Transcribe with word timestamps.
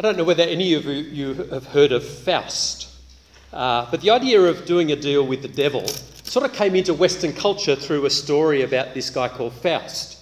I 0.00 0.02
don't 0.02 0.16
know 0.16 0.24
whether 0.24 0.44
any 0.44 0.72
of 0.72 0.86
you 0.86 1.34
have 1.34 1.66
heard 1.66 1.92
of 1.92 2.02
Faust, 2.02 2.88
uh, 3.52 3.86
but 3.90 4.00
the 4.00 4.08
idea 4.08 4.40
of 4.40 4.64
doing 4.64 4.92
a 4.92 4.96
deal 4.96 5.26
with 5.26 5.42
the 5.42 5.48
devil 5.48 5.86
sort 5.86 6.46
of 6.46 6.54
came 6.54 6.74
into 6.74 6.94
Western 6.94 7.34
culture 7.34 7.76
through 7.76 8.06
a 8.06 8.10
story 8.10 8.62
about 8.62 8.94
this 8.94 9.10
guy 9.10 9.28
called 9.28 9.52
Faust. 9.52 10.16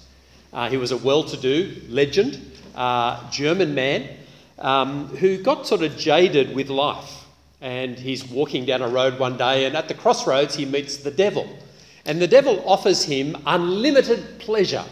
Uh, 0.52 0.68
he 0.68 0.76
was 0.76 0.90
a 0.90 0.96
well 0.96 1.22
to 1.22 1.36
do 1.36 1.80
legend, 1.88 2.58
uh, 2.74 3.30
German 3.30 3.72
man, 3.72 4.16
um, 4.58 5.06
who 5.10 5.40
got 5.40 5.64
sort 5.64 5.84
of 5.84 5.96
jaded 5.96 6.56
with 6.56 6.70
life. 6.70 7.26
And 7.60 7.96
he's 7.96 8.28
walking 8.28 8.64
down 8.64 8.82
a 8.82 8.88
road 8.88 9.16
one 9.20 9.36
day, 9.36 9.64
and 9.64 9.76
at 9.76 9.86
the 9.86 9.94
crossroads, 9.94 10.56
he 10.56 10.64
meets 10.64 10.96
the 10.96 11.12
devil. 11.12 11.56
And 12.04 12.20
the 12.20 12.26
devil 12.26 12.64
offers 12.68 13.04
him 13.04 13.36
unlimited 13.46 14.40
pleasure 14.40 14.86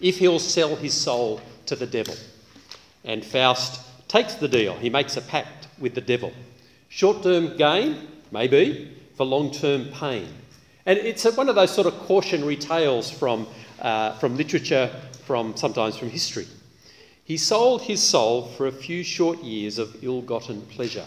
if 0.00 0.18
he'll 0.18 0.40
sell 0.40 0.74
his 0.74 0.92
soul 0.92 1.40
to 1.66 1.76
the 1.76 1.86
devil. 1.86 2.16
And 3.04 3.24
Faust 3.24 3.83
takes 4.08 4.34
the 4.34 4.48
deal. 4.48 4.74
He 4.74 4.90
makes 4.90 5.16
a 5.16 5.22
pact 5.22 5.68
with 5.78 5.94
the 5.94 6.00
devil. 6.00 6.32
Short 6.88 7.22
term 7.22 7.56
gain, 7.56 8.06
maybe, 8.30 8.96
for 9.16 9.24
long 9.24 9.50
term 9.50 9.86
pain. 9.86 10.28
And 10.86 10.98
it's 10.98 11.24
one 11.36 11.48
of 11.48 11.54
those 11.54 11.74
sort 11.74 11.86
of 11.86 11.94
cautionary 12.00 12.56
tales 12.56 13.10
from, 13.10 13.46
uh, 13.80 14.12
from 14.18 14.36
literature, 14.36 14.90
from 15.24 15.56
sometimes 15.56 15.96
from 15.96 16.10
history. 16.10 16.46
He 17.24 17.38
sold 17.38 17.82
his 17.82 18.02
soul 18.02 18.48
for 18.48 18.66
a 18.66 18.72
few 18.72 19.02
short 19.02 19.42
years 19.42 19.78
of 19.78 20.04
ill 20.04 20.20
gotten 20.20 20.60
pleasure. 20.62 21.06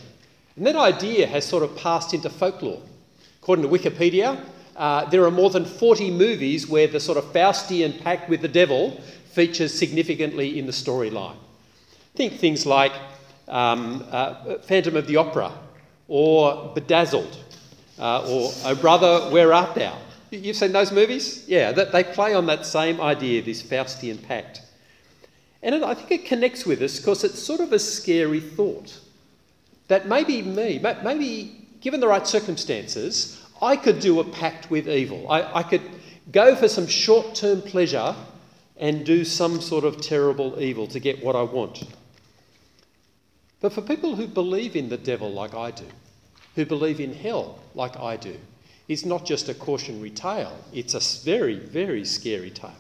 And 0.56 0.66
that 0.66 0.76
idea 0.76 1.28
has 1.28 1.46
sort 1.46 1.62
of 1.62 1.78
passed 1.78 2.16
into 2.16 2.30
folklore. 2.30 2.82
According 3.42 3.70
to 3.70 3.70
Wikipedia, 3.70 4.44
uh, 4.76 5.06
there 5.06 5.24
are 5.24 5.32
more 5.32 5.52
than 5.52 5.66
40 5.66 6.10
movies 6.12 6.68
where 6.68 6.88
the 6.88 7.00
sort 7.00 7.20
of 7.20 7.26
Faustian 7.26 8.02
pact 8.02 8.30
with 8.30 8.42
the 8.42 8.48
devil 8.48 9.00
features 9.32 9.74
significantly 9.74 10.58
in 10.58 10.66
the 10.66 10.72
storyline. 10.72 11.36
Think 12.18 12.40
things 12.40 12.66
like 12.66 12.94
um, 13.48 14.04
uh, 14.10 14.58
Phantom 14.64 14.96
of 14.96 15.06
the 15.06 15.18
Opera 15.18 15.52
or 16.08 16.72
Bedazzled 16.74 17.38
uh, 18.00 18.28
or 18.28 18.52
Oh 18.66 18.74
Brother, 18.74 19.30
Where 19.30 19.54
Art 19.54 19.76
Thou? 19.76 19.96
You've 20.32 20.56
seen 20.56 20.72
those 20.72 20.92
movies? 20.92 21.48
Yeah, 21.48 21.72
that, 21.74 21.92
they 21.92 22.04
play 22.04 22.34
on 22.34 22.48
that 22.48 22.66
same 22.66 23.00
idea, 23.00 23.44
this 23.44 23.62
Faustian 23.62 24.20
pact. 24.20 24.64
And 25.62 25.76
it, 25.76 25.84
I 25.84 25.94
think 25.94 26.10
it 26.10 26.26
connects 26.26 26.66
with 26.66 26.82
us 26.82 26.98
because 26.98 27.24
it's 27.24 27.38
sort 27.38 27.60
of 27.60 27.72
a 27.72 27.78
scary 27.78 28.40
thought 28.40 29.00
that 29.88 30.08
maybe 30.08 30.42
me, 30.42 30.84
maybe 31.04 31.68
given 31.82 32.00
the 32.00 32.08
right 32.08 32.26
circumstances, 32.26 33.46
I 33.62 33.76
could 33.76 34.00
do 34.00 34.20
a 34.22 34.24
pact 34.24 34.72
with 34.72 34.90
evil. 34.90 35.30
I, 35.30 35.60
I 35.60 35.62
could 35.62 35.84
go 36.32 36.56
for 36.56 36.68
some 36.68 36.88
short 36.88 37.36
term 37.36 37.62
pleasure 37.62 38.16
and 38.76 39.06
do 39.06 39.24
some 39.24 39.62
sort 39.62 39.84
of 39.84 40.02
terrible 40.02 40.60
evil 40.60 40.88
to 40.88 41.00
get 41.00 41.24
what 41.24 41.36
I 41.36 41.44
want. 41.44 41.84
But 43.60 43.74
for 43.74 43.82
people 43.82 44.16
who 44.16 44.28
believe 44.28 44.76
in 44.76 44.90
the 44.90 44.98
devil 44.98 45.32
like 45.32 45.56
I 45.56 45.72
do, 45.72 45.86
who 46.56 46.66
believe 46.66 47.00
in 47.00 47.14
hell 47.14 47.60
like 47.74 47.98
I 47.98 48.16
do, 48.18 48.36
it's 48.88 49.06
not 49.06 49.26
just 49.26 49.50
a 49.50 49.54
cautionary 49.54 50.12
tale, 50.12 50.56
it's 50.74 50.94
a 50.94 51.26
very, 51.26 51.60
very 51.60 52.06
scary 52.06 52.52
tale. 52.52 52.76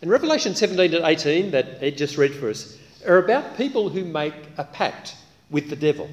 And 0.00 0.10
Revelation 0.10 0.54
17 0.54 0.94
and 0.94 1.04
18, 1.04 1.50
that 1.52 1.82
Ed 1.82 1.96
just 1.96 2.16
read 2.16 2.34
for 2.34 2.50
us, 2.50 2.78
are 3.06 3.18
about 3.18 3.56
people 3.56 3.88
who 3.88 4.04
make 4.04 4.34
a 4.56 4.64
pact 4.64 5.16
with 5.50 5.70
the 5.70 5.76
devil. 5.76 6.08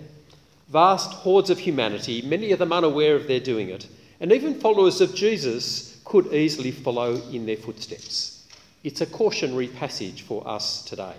Vast 0.69 1.11
hordes 1.11 1.49
of 1.49 1.59
humanity, 1.59 2.21
many 2.23 2.51
of 2.51 2.59
them 2.59 2.73
unaware 2.73 3.15
of 3.15 3.27
their 3.27 3.39
doing 3.39 3.69
it, 3.69 3.87
and 4.19 4.31
even 4.31 4.59
followers 4.59 5.01
of 5.01 5.15
Jesus 5.15 6.01
could 6.03 6.33
easily 6.33 6.71
follow 6.71 7.15
in 7.31 7.45
their 7.45 7.57
footsteps. 7.57 8.47
It's 8.83 9.01
a 9.01 9.05
cautionary 9.05 9.67
passage 9.67 10.23
for 10.23 10.47
us 10.47 10.83
today. 10.83 11.15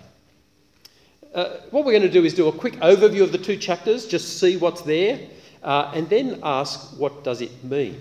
Uh, 1.33 1.57
what 1.69 1.85
we're 1.85 1.93
going 1.93 2.01
to 2.01 2.09
do 2.09 2.25
is 2.25 2.33
do 2.33 2.49
a 2.49 2.51
quick 2.51 2.73
overview 2.81 3.23
of 3.23 3.31
the 3.31 3.37
two 3.37 3.55
chapters, 3.55 4.05
just 4.05 4.39
see 4.39 4.57
what's 4.57 4.81
there, 4.81 5.17
uh, 5.63 5.89
and 5.95 6.09
then 6.09 6.39
ask 6.43 6.99
what 6.99 7.23
does 7.23 7.39
it 7.39 7.63
mean. 7.63 7.97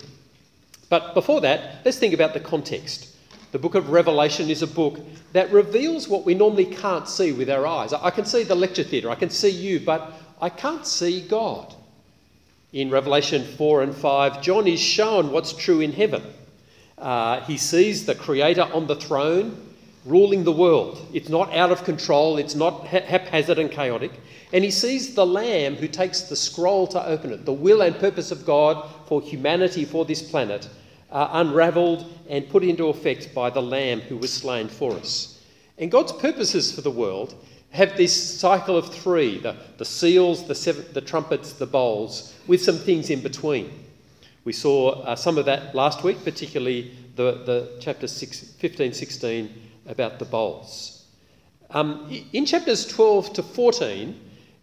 But 0.89 1.15
before 1.15 1.41
that, 1.43 1.85
let's 1.85 1.99
think 1.99 2.13
about 2.13 2.35
the 2.35 2.41
context. 2.41 3.15
The 3.53 3.59
book 3.61 3.77
of 3.77 3.91
Revelation 3.91 4.51
is 4.51 4.63
a 4.63 4.67
book 4.67 4.99
that 5.33 5.53
reveals 5.53 6.09
what 6.09 6.25
we 6.25 6.35
normally 6.35 6.67
can't 6.67 7.09
see 7.09 7.31
with 7.31 7.49
our 7.49 7.67
eyes. 7.67 7.93
I 7.93 8.11
can 8.11 8.25
see 8.25 8.43
the 8.43 8.57
lecture 8.57 8.83
theatre, 8.83 9.11
I 9.11 9.15
can 9.15 9.31
see 9.31 9.51
you, 9.51 9.79
but 9.79 10.13
I 10.41 10.49
can't 10.49 10.87
see 10.87 11.21
God. 11.21 11.73
In 12.73 12.91
Revelation 12.91 13.45
4 13.45 13.83
and 13.83 13.95
5, 13.95 14.43
John 14.43 14.67
is 14.67 14.81
shown 14.81 15.31
what's 15.31 15.53
true 15.53 15.81
in 15.81 15.93
heaven. 15.93 16.23
Uh, 16.99 17.41
he 17.43 17.57
sees 17.57 18.07
the 18.07 18.15
Creator 18.15 18.69
on 18.73 18.89
the 18.89 18.97
throne, 18.97 19.70
ruling 20.05 20.45
the 20.45 20.53
world. 20.53 21.07
It's 21.13 21.29
not 21.29 21.55
out 21.55 21.71
of 21.71 21.85
control, 21.85 22.39
it's 22.39 22.55
not 22.55 22.87
haphazard 22.87 23.59
and 23.59 23.71
chaotic. 23.71 24.13
And 24.53 24.65
he 24.65 24.71
sees 24.71 25.15
the 25.15 25.27
Lamb 25.27 25.77
who 25.77 25.89
takes 25.89 26.23
the 26.23 26.37
scroll 26.37 26.87
to 26.89 27.07
open 27.07 27.33
it, 27.33 27.45
the 27.45 27.53
will 27.53 27.83
and 27.83 27.99
purpose 27.99 28.31
of 28.31 28.47
God 28.47 28.89
for 29.07 29.21
humanity, 29.21 29.85
for 29.85 30.05
this 30.05 30.23
planet, 30.23 30.69
uh, 31.11 31.29
unravelled 31.33 32.07
and 32.29 32.49
put 32.49 32.65
into 32.65 32.89
effect 32.89 33.35
by 33.35 33.51
the 33.51 33.63
Lamb 33.63 34.01
who 34.01 34.17
was 34.17 34.33
slain 34.33 34.69
for 34.69 34.93
us. 34.93 35.41
And 35.79 35.91
God's 35.91 36.13
purposes 36.13 36.73
for 36.73 36.81
the 36.81 36.91
world 36.91 37.35
have 37.71 37.97
this 37.97 38.41
cycle 38.41 38.77
of 38.77 38.93
three 38.93 39.39
the, 39.39 39.57
the 39.79 39.85
seals, 39.85 40.47
the, 40.47 40.55
seven, 40.55 40.85
the 40.93 41.01
trumpets, 41.01 41.53
the 41.53 41.67
bowls, 41.67 42.35
with 42.47 42.63
some 42.63 42.77
things 42.77 43.11
in 43.11 43.21
between. 43.21 43.71
We 44.45 44.53
saw 44.53 45.03
uh, 45.03 45.17
some 45.17 45.39
of 45.39 45.45
that 45.45 45.75
last 45.75 46.03
week, 46.03 46.25
particularly 46.25 46.93
the, 47.15 47.43
the 47.45 47.77
chapter 47.81 48.09
6, 48.09 48.55
15, 48.59 48.93
16 48.93 49.70
about 49.87 50.19
the 50.19 50.25
bowls. 50.25 51.05
Um, 51.71 52.11
in 52.33 52.47
chapters 52.47 52.87
12 52.87 53.33
to 53.35 53.43
14, 53.43 54.19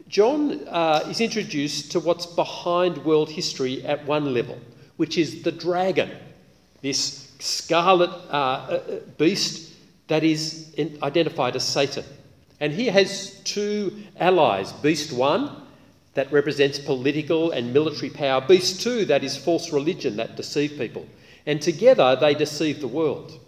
John 0.07 0.67
uh, 0.67 1.05
is 1.09 1.21
introduced 1.21 1.91
to 1.91 1.99
what's 1.99 2.25
behind 2.25 2.97
world 3.05 3.29
history 3.29 3.83
at 3.85 4.05
one 4.05 4.33
level, 4.33 4.57
which 4.97 5.17
is 5.17 5.43
the 5.43 5.51
dragon, 5.51 6.11
this 6.81 7.31
scarlet 7.39 8.09
uh, 8.09 8.33
uh 8.33 8.99
beast 9.17 9.73
that 10.07 10.23
is 10.23 10.73
identified 11.03 11.55
as 11.55 11.63
Satan. 11.63 12.03
And 12.59 12.73
he 12.73 12.87
has 12.87 13.39
two 13.43 14.03
allies 14.19 14.71
Beast 14.73 15.13
1, 15.13 15.67
that 16.17 16.31
represents 16.31 16.79
political 16.79 17.51
and 17.51 17.71
military 17.71 18.09
power, 18.09 18.41
Beast 18.41 18.81
2, 18.81 19.05
that 19.05 19.23
is 19.23 19.37
false 19.37 19.71
religion 19.71 20.17
that 20.17 20.35
deceive 20.35 20.75
people. 20.75 21.05
And 21.45 21.61
together 21.61 22.17
they 22.19 22.33
deceive 22.33 22.81
the 22.81 22.87
world. 22.87 23.39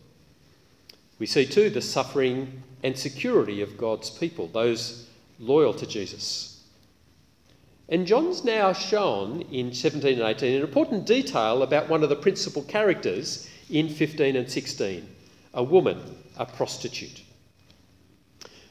We 1.19 1.25
see 1.25 1.45
too 1.45 1.69
the 1.69 1.81
suffering 1.81 2.63
and 2.81 2.97
security 2.97 3.61
of 3.61 3.77
God's 3.77 4.09
people, 4.09 4.47
those 4.47 5.07
loyal 5.37 5.73
to 5.75 5.85
Jesus. 5.85 6.63
And 7.89 8.07
John's 8.07 8.43
now 8.43 8.71
shown 8.71 9.41
in 9.51 9.73
17 9.73 10.13
and 10.13 10.21
18 10.21 10.55
an 10.55 10.61
important 10.61 11.05
detail 11.05 11.63
about 11.63 11.89
one 11.89 12.03
of 12.03 12.09
the 12.09 12.15
principal 12.15 12.63
characters 12.63 13.49
in 13.69 13.89
15 13.89 14.35
and 14.35 14.49
16 14.49 15.07
a 15.55 15.63
woman, 15.63 15.99
a 16.37 16.45
prostitute. 16.45 17.23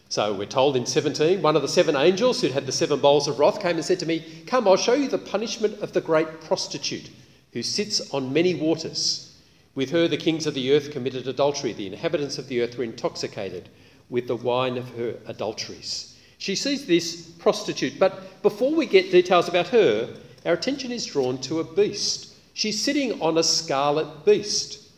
So 0.08 0.32
we're 0.32 0.46
told 0.46 0.76
in 0.76 0.86
17, 0.86 1.42
one 1.42 1.56
of 1.56 1.62
the 1.62 1.68
seven 1.68 1.96
angels 1.96 2.40
who 2.40 2.48
had 2.48 2.66
the 2.66 2.72
seven 2.72 3.00
bowls 3.00 3.28
of 3.28 3.38
wrath 3.38 3.60
came 3.60 3.76
and 3.76 3.84
said 3.84 3.98
to 3.98 4.06
me, 4.06 4.44
Come, 4.46 4.66
I'll 4.66 4.76
show 4.76 4.94
you 4.94 5.08
the 5.08 5.18
punishment 5.18 5.80
of 5.80 5.92
the 5.92 6.00
great 6.00 6.40
prostitute 6.40 7.10
who 7.52 7.62
sits 7.62 8.14
on 8.14 8.32
many 8.32 8.54
waters. 8.54 9.27
With 9.74 9.90
her, 9.90 10.08
the 10.08 10.16
kings 10.16 10.46
of 10.46 10.54
the 10.54 10.72
earth 10.72 10.90
committed 10.90 11.28
adultery. 11.28 11.72
The 11.72 11.86
inhabitants 11.86 12.38
of 12.38 12.48
the 12.48 12.62
earth 12.62 12.76
were 12.76 12.84
intoxicated 12.84 13.68
with 14.10 14.26
the 14.26 14.36
wine 14.36 14.76
of 14.76 14.88
her 14.96 15.16
adulteries. 15.26 16.16
She 16.38 16.54
sees 16.54 16.86
this 16.86 17.22
prostitute, 17.38 17.98
but 17.98 18.42
before 18.42 18.74
we 18.74 18.86
get 18.86 19.10
details 19.10 19.48
about 19.48 19.68
her, 19.68 20.14
our 20.46 20.54
attention 20.54 20.92
is 20.92 21.04
drawn 21.04 21.38
to 21.42 21.60
a 21.60 21.64
beast. 21.64 22.34
She's 22.54 22.80
sitting 22.80 23.20
on 23.20 23.38
a 23.38 23.42
scarlet 23.42 24.24
beast 24.24 24.88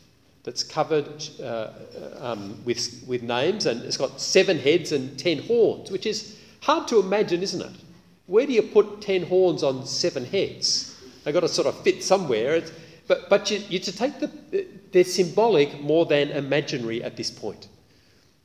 that's 0.43 0.63
covered 0.63 1.23
uh, 1.43 1.69
um, 2.19 2.59
with, 2.65 3.03
with 3.07 3.21
names 3.21 3.65
and 3.65 3.83
it's 3.83 3.97
got 3.97 4.19
seven 4.19 4.57
heads 4.57 4.91
and 4.91 5.17
ten 5.19 5.39
horns, 5.39 5.91
which 5.91 6.05
is 6.05 6.39
hard 6.61 6.87
to 6.87 6.99
imagine, 6.99 7.43
isn't 7.43 7.61
it? 7.61 7.81
Where 8.27 8.45
do 8.45 8.53
you 8.53 8.61
put 8.63 9.01
ten 9.01 9.23
horns 9.23 9.61
on 9.61 9.85
seven 9.85 10.25
heads? 10.25 10.95
They've 11.23 11.33
got 11.33 11.41
to 11.41 11.47
sort 11.47 11.67
of 11.67 11.79
fit 11.81 12.03
somewhere. 12.03 12.55
It's, 12.55 12.71
but, 13.11 13.29
but 13.29 13.51
you, 13.51 13.61
you 13.67 13.77
to 13.77 13.91
take 13.91 14.21
the, 14.21 14.65
they're 14.93 15.03
symbolic 15.03 15.81
more 15.81 16.05
than 16.05 16.29
imaginary 16.29 17.03
at 17.03 17.17
this 17.17 17.29
point. 17.29 17.67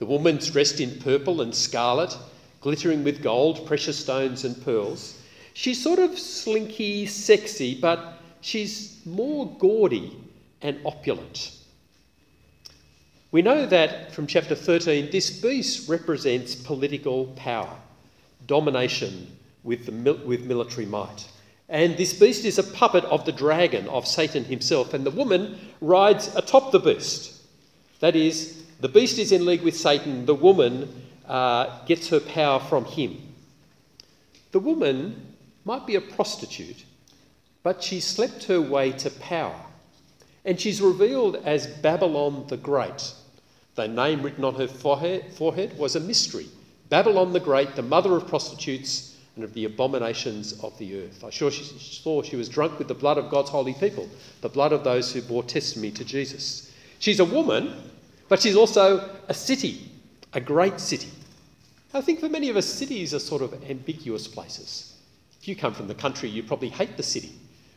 The 0.00 0.06
woman's 0.06 0.50
dressed 0.50 0.80
in 0.80 0.98
purple 0.98 1.40
and 1.40 1.54
scarlet, 1.54 2.18
glittering 2.60 3.04
with 3.04 3.22
gold, 3.22 3.64
precious 3.64 3.96
stones, 3.96 4.44
and 4.44 4.60
pearls. 4.64 5.22
She's 5.54 5.80
sort 5.80 6.00
of 6.00 6.18
slinky, 6.18 7.06
sexy, 7.06 7.78
but 7.80 8.20
she's 8.40 9.00
more 9.06 9.46
gaudy 9.56 10.16
and 10.62 10.80
opulent. 10.84 11.52
We 13.30 13.42
know 13.42 13.66
that 13.66 14.10
from 14.10 14.26
chapter 14.26 14.56
13, 14.56 15.12
this 15.12 15.30
beast 15.30 15.88
represents 15.88 16.56
political 16.56 17.26
power, 17.36 17.76
domination 18.48 19.28
with, 19.62 19.86
the, 19.86 20.14
with 20.26 20.44
military 20.44 20.86
might. 20.86 21.24
And 21.68 21.96
this 21.96 22.18
beast 22.18 22.44
is 22.44 22.58
a 22.58 22.62
puppet 22.62 23.04
of 23.04 23.24
the 23.24 23.32
dragon, 23.32 23.88
of 23.88 24.06
Satan 24.06 24.44
himself, 24.44 24.94
and 24.94 25.04
the 25.04 25.10
woman 25.10 25.58
rides 25.80 26.34
atop 26.36 26.70
the 26.70 26.78
beast. 26.78 27.42
That 28.00 28.14
is, 28.14 28.62
the 28.80 28.88
beast 28.88 29.18
is 29.18 29.32
in 29.32 29.44
league 29.44 29.62
with 29.62 29.76
Satan, 29.76 30.26
the 30.26 30.34
woman 30.34 31.04
uh, 31.26 31.84
gets 31.86 32.08
her 32.08 32.20
power 32.20 32.60
from 32.60 32.84
him. 32.84 33.20
The 34.52 34.60
woman 34.60 35.34
might 35.64 35.86
be 35.86 35.96
a 35.96 36.00
prostitute, 36.00 36.84
but 37.64 37.82
she 37.82 37.98
slept 37.98 38.44
her 38.44 38.60
way 38.60 38.92
to 38.92 39.10
power. 39.10 39.60
And 40.44 40.60
she's 40.60 40.80
revealed 40.80 41.36
as 41.44 41.66
Babylon 41.66 42.46
the 42.46 42.56
Great. 42.56 43.12
The 43.74 43.88
name 43.88 44.22
written 44.22 44.44
on 44.44 44.54
her 44.54 44.68
forehead 44.68 45.76
was 45.76 45.96
a 45.96 46.00
mystery. 46.00 46.46
Babylon 46.88 47.32
the 47.32 47.40
Great, 47.40 47.74
the 47.74 47.82
mother 47.82 48.16
of 48.16 48.28
prostitutes 48.28 49.15
and 49.36 49.44
of 49.44 49.52
the 49.52 49.66
abominations 49.66 50.58
of 50.64 50.76
the 50.78 50.98
earth. 50.98 51.22
I 51.22 51.30
sure 51.30 51.50
she 51.50 51.62
saw 51.62 52.22
she 52.22 52.36
was 52.36 52.48
drunk 52.48 52.78
with 52.78 52.88
the 52.88 52.94
blood 52.94 53.18
of 53.18 53.30
God's 53.30 53.50
holy 53.50 53.74
people, 53.74 54.08
the 54.40 54.48
blood 54.48 54.72
of 54.72 54.82
those 54.82 55.12
who 55.12 55.20
bore 55.20 55.42
testimony 55.42 55.92
to 55.92 56.04
Jesus. 56.04 56.72
She's 56.98 57.20
a 57.20 57.24
woman, 57.24 57.76
but 58.28 58.40
she's 58.40 58.56
also 58.56 59.08
a 59.28 59.34
city, 59.34 59.90
a 60.32 60.40
great 60.40 60.80
city. 60.80 61.08
I 61.92 62.00
think 62.00 62.20
for 62.20 62.28
many 62.28 62.48
of 62.48 62.56
us, 62.56 62.66
cities 62.66 63.14
are 63.14 63.18
sort 63.18 63.42
of 63.42 63.54
ambiguous 63.70 64.26
places. 64.26 64.96
If 65.40 65.48
you 65.48 65.54
come 65.54 65.74
from 65.74 65.86
the 65.86 65.94
country, 65.94 66.28
you 66.28 66.42
probably 66.42 66.70
hate 66.70 66.96
the 66.96 67.02
city. 67.02 67.32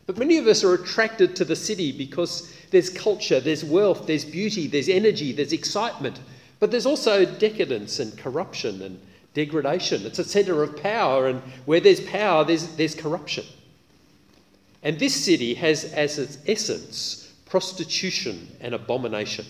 But 0.06 0.18
many 0.18 0.38
of 0.38 0.46
us 0.46 0.64
are 0.64 0.74
attracted 0.74 1.36
to 1.36 1.44
the 1.44 1.54
city 1.54 1.92
because 1.92 2.52
there's 2.70 2.90
culture, 2.90 3.38
there's 3.38 3.64
wealth, 3.64 4.06
there's 4.06 4.24
beauty, 4.24 4.66
there's 4.66 4.88
energy, 4.88 5.32
there's 5.32 5.52
excitement. 5.52 6.18
But 6.58 6.70
there's 6.70 6.86
also 6.86 7.24
decadence 7.24 8.00
and 8.00 8.16
corruption 8.18 8.82
and 8.82 9.00
degradation. 9.34 10.04
It's 10.06 10.18
a 10.18 10.24
centre 10.24 10.62
of 10.62 10.76
power, 10.82 11.28
and 11.28 11.42
where 11.64 11.80
there's 11.80 12.00
power, 12.00 12.44
there's, 12.44 12.68
there's 12.76 12.94
corruption. 12.94 13.44
And 14.82 14.98
this 14.98 15.14
city 15.14 15.54
has 15.54 15.84
as 15.84 16.18
its 16.18 16.38
essence 16.46 17.32
prostitution 17.46 18.48
and 18.60 18.74
abomination. 18.74 19.44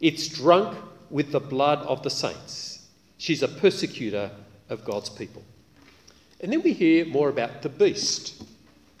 It's 0.00 0.28
drunk 0.28 0.76
with 1.10 1.32
the 1.32 1.40
blood 1.40 1.78
of 1.80 2.02
the 2.02 2.10
saints. 2.10 2.86
She's 3.18 3.42
a 3.42 3.48
persecutor 3.48 4.30
of 4.68 4.84
God's 4.84 5.08
people. 5.08 5.42
And 6.40 6.52
then 6.52 6.62
we 6.62 6.74
hear 6.74 7.06
more 7.06 7.30
about 7.30 7.62
the 7.62 7.70
beast. 7.70 8.42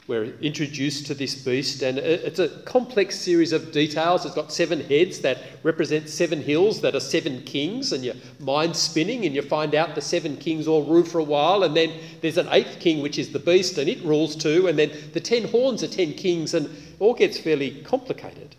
We're 0.08 0.36
introduced 0.40 1.06
to 1.06 1.14
this 1.14 1.34
beast, 1.34 1.82
and 1.82 1.98
it's 1.98 2.38
a 2.38 2.48
complex 2.60 3.18
series 3.18 3.52
of 3.52 3.72
details. 3.72 4.24
It's 4.24 4.36
got 4.36 4.52
seven 4.52 4.80
heads 4.80 5.18
that 5.22 5.38
represent 5.64 6.08
seven 6.08 6.40
hills 6.40 6.80
that 6.82 6.94
are 6.94 7.00
seven 7.00 7.42
kings, 7.42 7.92
and 7.92 8.04
your 8.04 8.14
mind 8.38 8.76
spinning, 8.76 9.26
and 9.26 9.34
you 9.34 9.42
find 9.42 9.74
out 9.74 9.96
the 9.96 10.00
seven 10.00 10.36
kings 10.36 10.68
all 10.68 10.84
rule 10.84 11.02
for 11.02 11.18
a 11.18 11.24
while, 11.24 11.64
and 11.64 11.76
then 11.76 11.90
there's 12.20 12.38
an 12.38 12.46
eighth 12.52 12.78
king, 12.78 13.02
which 13.02 13.18
is 13.18 13.32
the 13.32 13.40
beast, 13.40 13.78
and 13.78 13.88
it 13.88 14.00
rules 14.04 14.36
too, 14.36 14.68
and 14.68 14.78
then 14.78 14.92
the 15.12 15.20
ten 15.20 15.48
horns 15.48 15.82
are 15.82 15.88
ten 15.88 16.12
kings, 16.12 16.54
and 16.54 16.66
it 16.66 16.72
all 17.00 17.14
gets 17.14 17.38
fairly 17.38 17.82
complicated. 17.82 18.54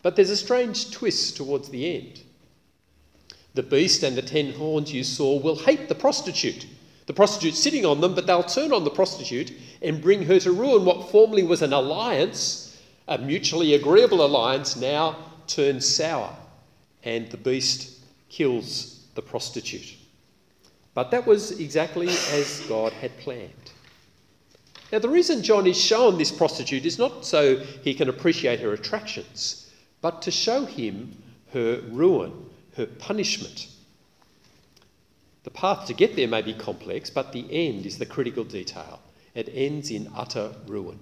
But 0.00 0.16
there's 0.16 0.30
a 0.30 0.36
strange 0.38 0.90
twist 0.90 1.36
towards 1.36 1.68
the 1.68 1.94
end. 1.94 2.22
The 3.52 3.62
beast 3.62 4.02
and 4.02 4.16
the 4.16 4.22
ten 4.22 4.54
horns 4.54 4.90
you 4.90 5.04
saw 5.04 5.38
will 5.38 5.56
hate 5.56 5.90
the 5.90 5.94
prostitute 5.94 6.66
the 7.06 7.12
prostitute 7.12 7.54
sitting 7.54 7.84
on 7.84 8.00
them, 8.00 8.14
but 8.14 8.26
they'll 8.26 8.42
turn 8.42 8.72
on 8.72 8.84
the 8.84 8.90
prostitute 8.90 9.52
and 9.80 10.00
bring 10.00 10.22
her 10.22 10.38
to 10.40 10.52
ruin. 10.52 10.84
What 10.84 11.10
formerly 11.10 11.42
was 11.42 11.62
an 11.62 11.72
alliance, 11.72 12.80
a 13.08 13.18
mutually 13.18 13.74
agreeable 13.74 14.24
alliance, 14.24 14.76
now 14.76 15.16
turns 15.46 15.86
sour, 15.86 16.34
and 17.02 17.28
the 17.30 17.36
beast 17.36 17.98
kills 18.28 19.00
the 19.14 19.22
prostitute. 19.22 19.96
But 20.94 21.10
that 21.10 21.26
was 21.26 21.58
exactly 21.58 22.08
as 22.08 22.64
God 22.68 22.92
had 22.92 23.16
planned. 23.18 23.50
Now, 24.92 24.98
the 24.98 25.08
reason 25.08 25.42
John 25.42 25.66
is 25.66 25.80
shown 25.80 26.18
this 26.18 26.30
prostitute 26.30 26.84
is 26.84 26.98
not 26.98 27.24
so 27.24 27.56
he 27.56 27.94
can 27.94 28.10
appreciate 28.10 28.60
her 28.60 28.74
attractions, 28.74 29.70
but 30.02 30.20
to 30.22 30.30
show 30.30 30.66
him 30.66 31.16
her 31.52 31.80
ruin, 31.90 32.32
her 32.76 32.84
punishment. 32.86 33.68
The 35.44 35.50
path 35.50 35.86
to 35.86 35.94
get 35.94 36.16
there 36.16 36.28
may 36.28 36.42
be 36.42 36.54
complex, 36.54 37.10
but 37.10 37.32
the 37.32 37.46
end 37.50 37.86
is 37.86 37.98
the 37.98 38.06
critical 38.06 38.44
detail. 38.44 39.00
It 39.34 39.48
ends 39.52 39.90
in 39.90 40.10
utter 40.14 40.52
ruin. 40.66 41.00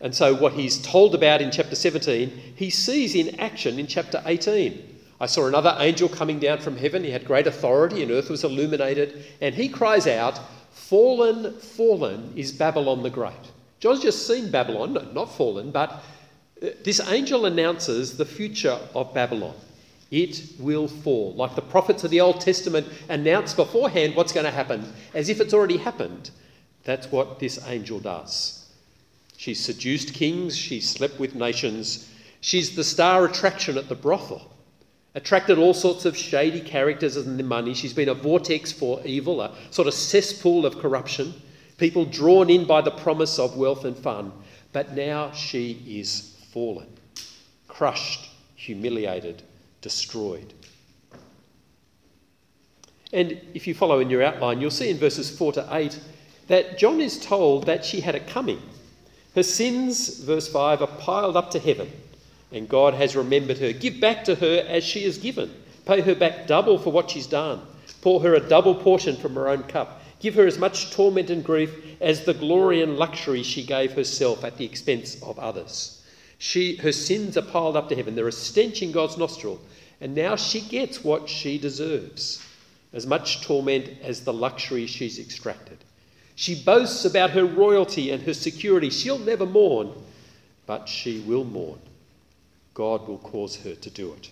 And 0.00 0.14
so, 0.14 0.34
what 0.34 0.52
he's 0.52 0.80
told 0.80 1.14
about 1.14 1.42
in 1.42 1.50
chapter 1.50 1.74
17, 1.74 2.54
he 2.54 2.70
sees 2.70 3.14
in 3.14 3.40
action 3.40 3.78
in 3.78 3.88
chapter 3.88 4.22
18. 4.24 4.96
I 5.20 5.26
saw 5.26 5.48
another 5.48 5.74
angel 5.80 6.08
coming 6.08 6.38
down 6.38 6.58
from 6.58 6.76
heaven. 6.76 7.02
He 7.02 7.10
had 7.10 7.24
great 7.24 7.48
authority, 7.48 8.02
and 8.02 8.12
earth 8.12 8.30
was 8.30 8.44
illuminated. 8.44 9.24
And 9.40 9.54
he 9.54 9.68
cries 9.68 10.06
out, 10.06 10.38
Fallen, 10.70 11.54
fallen 11.58 12.32
is 12.36 12.52
Babylon 12.52 13.02
the 13.02 13.10
Great. 13.10 13.32
John's 13.80 14.00
just 14.00 14.26
seen 14.28 14.50
Babylon, 14.50 15.10
not 15.12 15.36
fallen, 15.36 15.72
but 15.72 15.90
uh, 16.62 16.68
this 16.84 17.00
angel 17.10 17.46
announces 17.46 18.16
the 18.16 18.24
future 18.24 18.78
of 18.94 19.12
Babylon. 19.12 19.54
It 20.10 20.42
will 20.58 20.88
fall. 20.88 21.34
Like 21.34 21.54
the 21.54 21.62
prophets 21.62 22.04
of 22.04 22.10
the 22.10 22.20
Old 22.20 22.40
Testament 22.40 22.86
announced 23.08 23.56
beforehand 23.56 24.16
what's 24.16 24.32
going 24.32 24.46
to 24.46 24.50
happen, 24.50 24.92
as 25.14 25.28
if 25.28 25.40
it's 25.40 25.52
already 25.52 25.76
happened. 25.76 26.30
That's 26.84 27.12
what 27.12 27.38
this 27.38 27.62
angel 27.66 28.00
does. 28.00 28.66
She's 29.36 29.64
seduced 29.64 30.14
kings, 30.14 30.56
she 30.56 30.80
slept 30.80 31.20
with 31.20 31.34
nations, 31.34 32.10
she's 32.40 32.74
the 32.74 32.84
star 32.84 33.24
attraction 33.24 33.76
at 33.78 33.88
the 33.88 33.94
brothel. 33.94 34.50
Attracted 35.14 35.58
all 35.58 35.74
sorts 35.74 36.04
of 36.04 36.16
shady 36.16 36.60
characters 36.60 37.16
and 37.16 37.38
the 37.38 37.42
money. 37.42 37.74
She's 37.74 37.92
been 37.92 38.08
a 38.08 38.14
vortex 38.14 38.70
for 38.72 39.00
evil, 39.04 39.40
a 39.40 39.54
sort 39.70 39.88
of 39.88 39.94
cesspool 39.94 40.64
of 40.64 40.78
corruption. 40.78 41.34
People 41.76 42.04
drawn 42.04 42.50
in 42.50 42.66
by 42.66 42.82
the 42.82 42.90
promise 42.90 43.38
of 43.38 43.56
wealth 43.56 43.84
and 43.84 43.96
fun. 43.96 44.32
But 44.72 44.94
now 44.94 45.32
she 45.32 45.82
is 45.86 46.36
fallen, 46.52 46.88
crushed, 47.68 48.28
humiliated, 48.54 49.42
destroyed. 49.80 50.54
And 53.12 53.40
if 53.54 53.66
you 53.66 53.74
follow 53.74 54.00
in 54.00 54.10
your 54.10 54.22
outline, 54.22 54.60
you'll 54.60 54.70
see 54.70 54.90
in 54.90 54.98
verses 54.98 55.36
4 55.36 55.52
to 55.54 55.68
8 55.70 55.98
that 56.48 56.78
John 56.78 57.00
is 57.00 57.24
told 57.24 57.66
that 57.66 57.84
she 57.84 58.00
had 58.00 58.14
a 58.14 58.20
coming. 58.20 58.60
Her 59.34 59.42
sins, 59.42 60.20
verse 60.20 60.48
5, 60.48 60.82
are 60.82 60.86
piled 60.86 61.36
up 61.36 61.50
to 61.52 61.58
heaven, 61.58 61.90
and 62.52 62.68
God 62.68 62.94
has 62.94 63.16
remembered 63.16 63.58
her. 63.58 63.72
Give 63.72 64.00
back 64.00 64.24
to 64.24 64.34
her 64.34 64.64
as 64.66 64.84
she 64.84 65.04
is 65.04 65.18
given. 65.18 65.54
Pay 65.86 66.00
her 66.02 66.14
back 66.14 66.46
double 66.46 66.78
for 66.78 66.90
what 66.90 67.10
she's 67.10 67.26
done. 67.26 67.62
Pour 68.02 68.20
her 68.22 68.34
a 68.34 68.48
double 68.48 68.74
portion 68.74 69.16
from 69.16 69.34
her 69.34 69.48
own 69.48 69.62
cup. 69.64 70.02
Give 70.20 70.34
her 70.34 70.46
as 70.46 70.58
much 70.58 70.90
torment 70.90 71.30
and 71.30 71.44
grief 71.44 71.72
as 72.00 72.24
the 72.24 72.34
glory 72.34 72.82
and 72.82 72.96
luxury 72.96 73.42
she 73.42 73.64
gave 73.64 73.92
herself 73.92 74.44
at 74.44 74.56
the 74.56 74.64
expense 74.64 75.22
of 75.22 75.38
others. 75.38 75.97
She, 76.38 76.76
her 76.76 76.92
sins 76.92 77.36
are 77.36 77.42
piled 77.42 77.76
up 77.76 77.88
to 77.88 77.96
heaven. 77.96 78.14
They're 78.14 78.28
a 78.28 78.32
stench 78.32 78.80
in 78.80 78.92
God's 78.92 79.18
nostril. 79.18 79.60
And 80.00 80.14
now 80.14 80.36
she 80.36 80.60
gets 80.60 81.02
what 81.02 81.28
she 81.28 81.58
deserves 81.58 82.44
as 82.92 83.06
much 83.06 83.42
torment 83.42 83.90
as 84.02 84.22
the 84.22 84.32
luxury 84.32 84.86
she's 84.86 85.18
extracted. 85.18 85.78
She 86.36 86.54
boasts 86.54 87.04
about 87.04 87.30
her 87.30 87.44
royalty 87.44 88.10
and 88.12 88.22
her 88.22 88.32
security. 88.32 88.90
She'll 88.90 89.18
never 89.18 89.44
mourn, 89.44 89.92
but 90.66 90.88
she 90.88 91.18
will 91.20 91.44
mourn. 91.44 91.80
God 92.74 93.08
will 93.08 93.18
cause 93.18 93.56
her 93.56 93.74
to 93.74 93.90
do 93.90 94.12
it. 94.12 94.30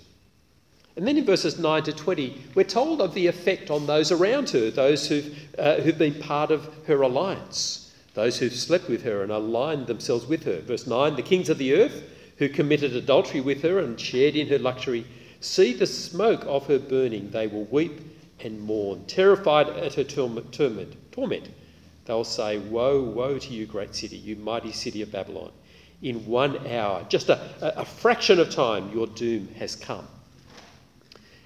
And 0.97 1.07
then 1.07 1.19
in 1.19 1.25
verses 1.25 1.59
9 1.59 1.83
to 1.83 1.93
20, 1.93 2.45
we're 2.55 2.63
told 2.63 3.03
of 3.03 3.13
the 3.13 3.27
effect 3.27 3.71
on 3.71 3.87
those 3.87 4.13
around 4.13 4.49
her, 4.51 4.71
those 4.71 5.09
who've, 5.09 5.37
uh, 5.59 5.75
who've 5.81 5.99
been 5.99 6.15
part 6.15 6.53
of 6.53 6.73
her 6.87 7.03
alliance 7.03 7.86
those 8.17 8.39
who've 8.39 8.53
slept 8.53 8.89
with 8.89 9.03
her 9.05 9.23
and 9.23 9.31
aligned 9.31 9.87
themselves 9.87 10.25
with 10.25 10.43
her. 10.45 10.61
Verse 10.63 10.87
9 10.87 11.15
The 11.15 11.23
kings 11.23 11.51
of 11.51 11.59
the 11.59 11.75
earth 11.75 12.03
who 12.39 12.49
committed 12.49 12.97
adultery 12.97 13.43
with 13.43 13.63
her 13.63 13.79
and 13.79 14.01
shared 14.01 14.35
in 14.35 14.49
her 14.49 14.59
luxury 14.59 15.07
see 15.41 15.75
the 15.75 15.87
smoke 15.87 16.43
of 16.47 16.67
her 16.67 16.79
burning. 16.79 17.31
They 17.31 17.47
will 17.47 17.67
weep 17.67 18.01
and 18.41 18.59
mourn, 18.59 19.05
terrified 19.07 19.69
at 19.69 19.95
her 19.95 20.05
torment. 20.05 20.51
torment. 21.13 21.51
They'll 22.07 22.25
say, 22.25 22.57
Woe, 22.57 23.03
woe 23.03 23.39
to 23.39 23.53
you, 23.53 23.67
great 23.67 23.95
city, 23.95 24.17
you 24.17 24.37
mighty 24.37 24.73
city 24.73 25.03
of 25.03 25.13
Babylon. 25.13 25.53
In 26.01 26.25
one 26.27 26.67
hour, 26.67 27.05
just 27.11 27.29
a, 27.29 27.39
a 27.79 27.85
fraction 27.85 28.41
of 28.41 28.49
time, 28.49 28.91
your 28.95 29.07
doom 29.09 29.49
has 29.59 29.77
come. 29.77 30.07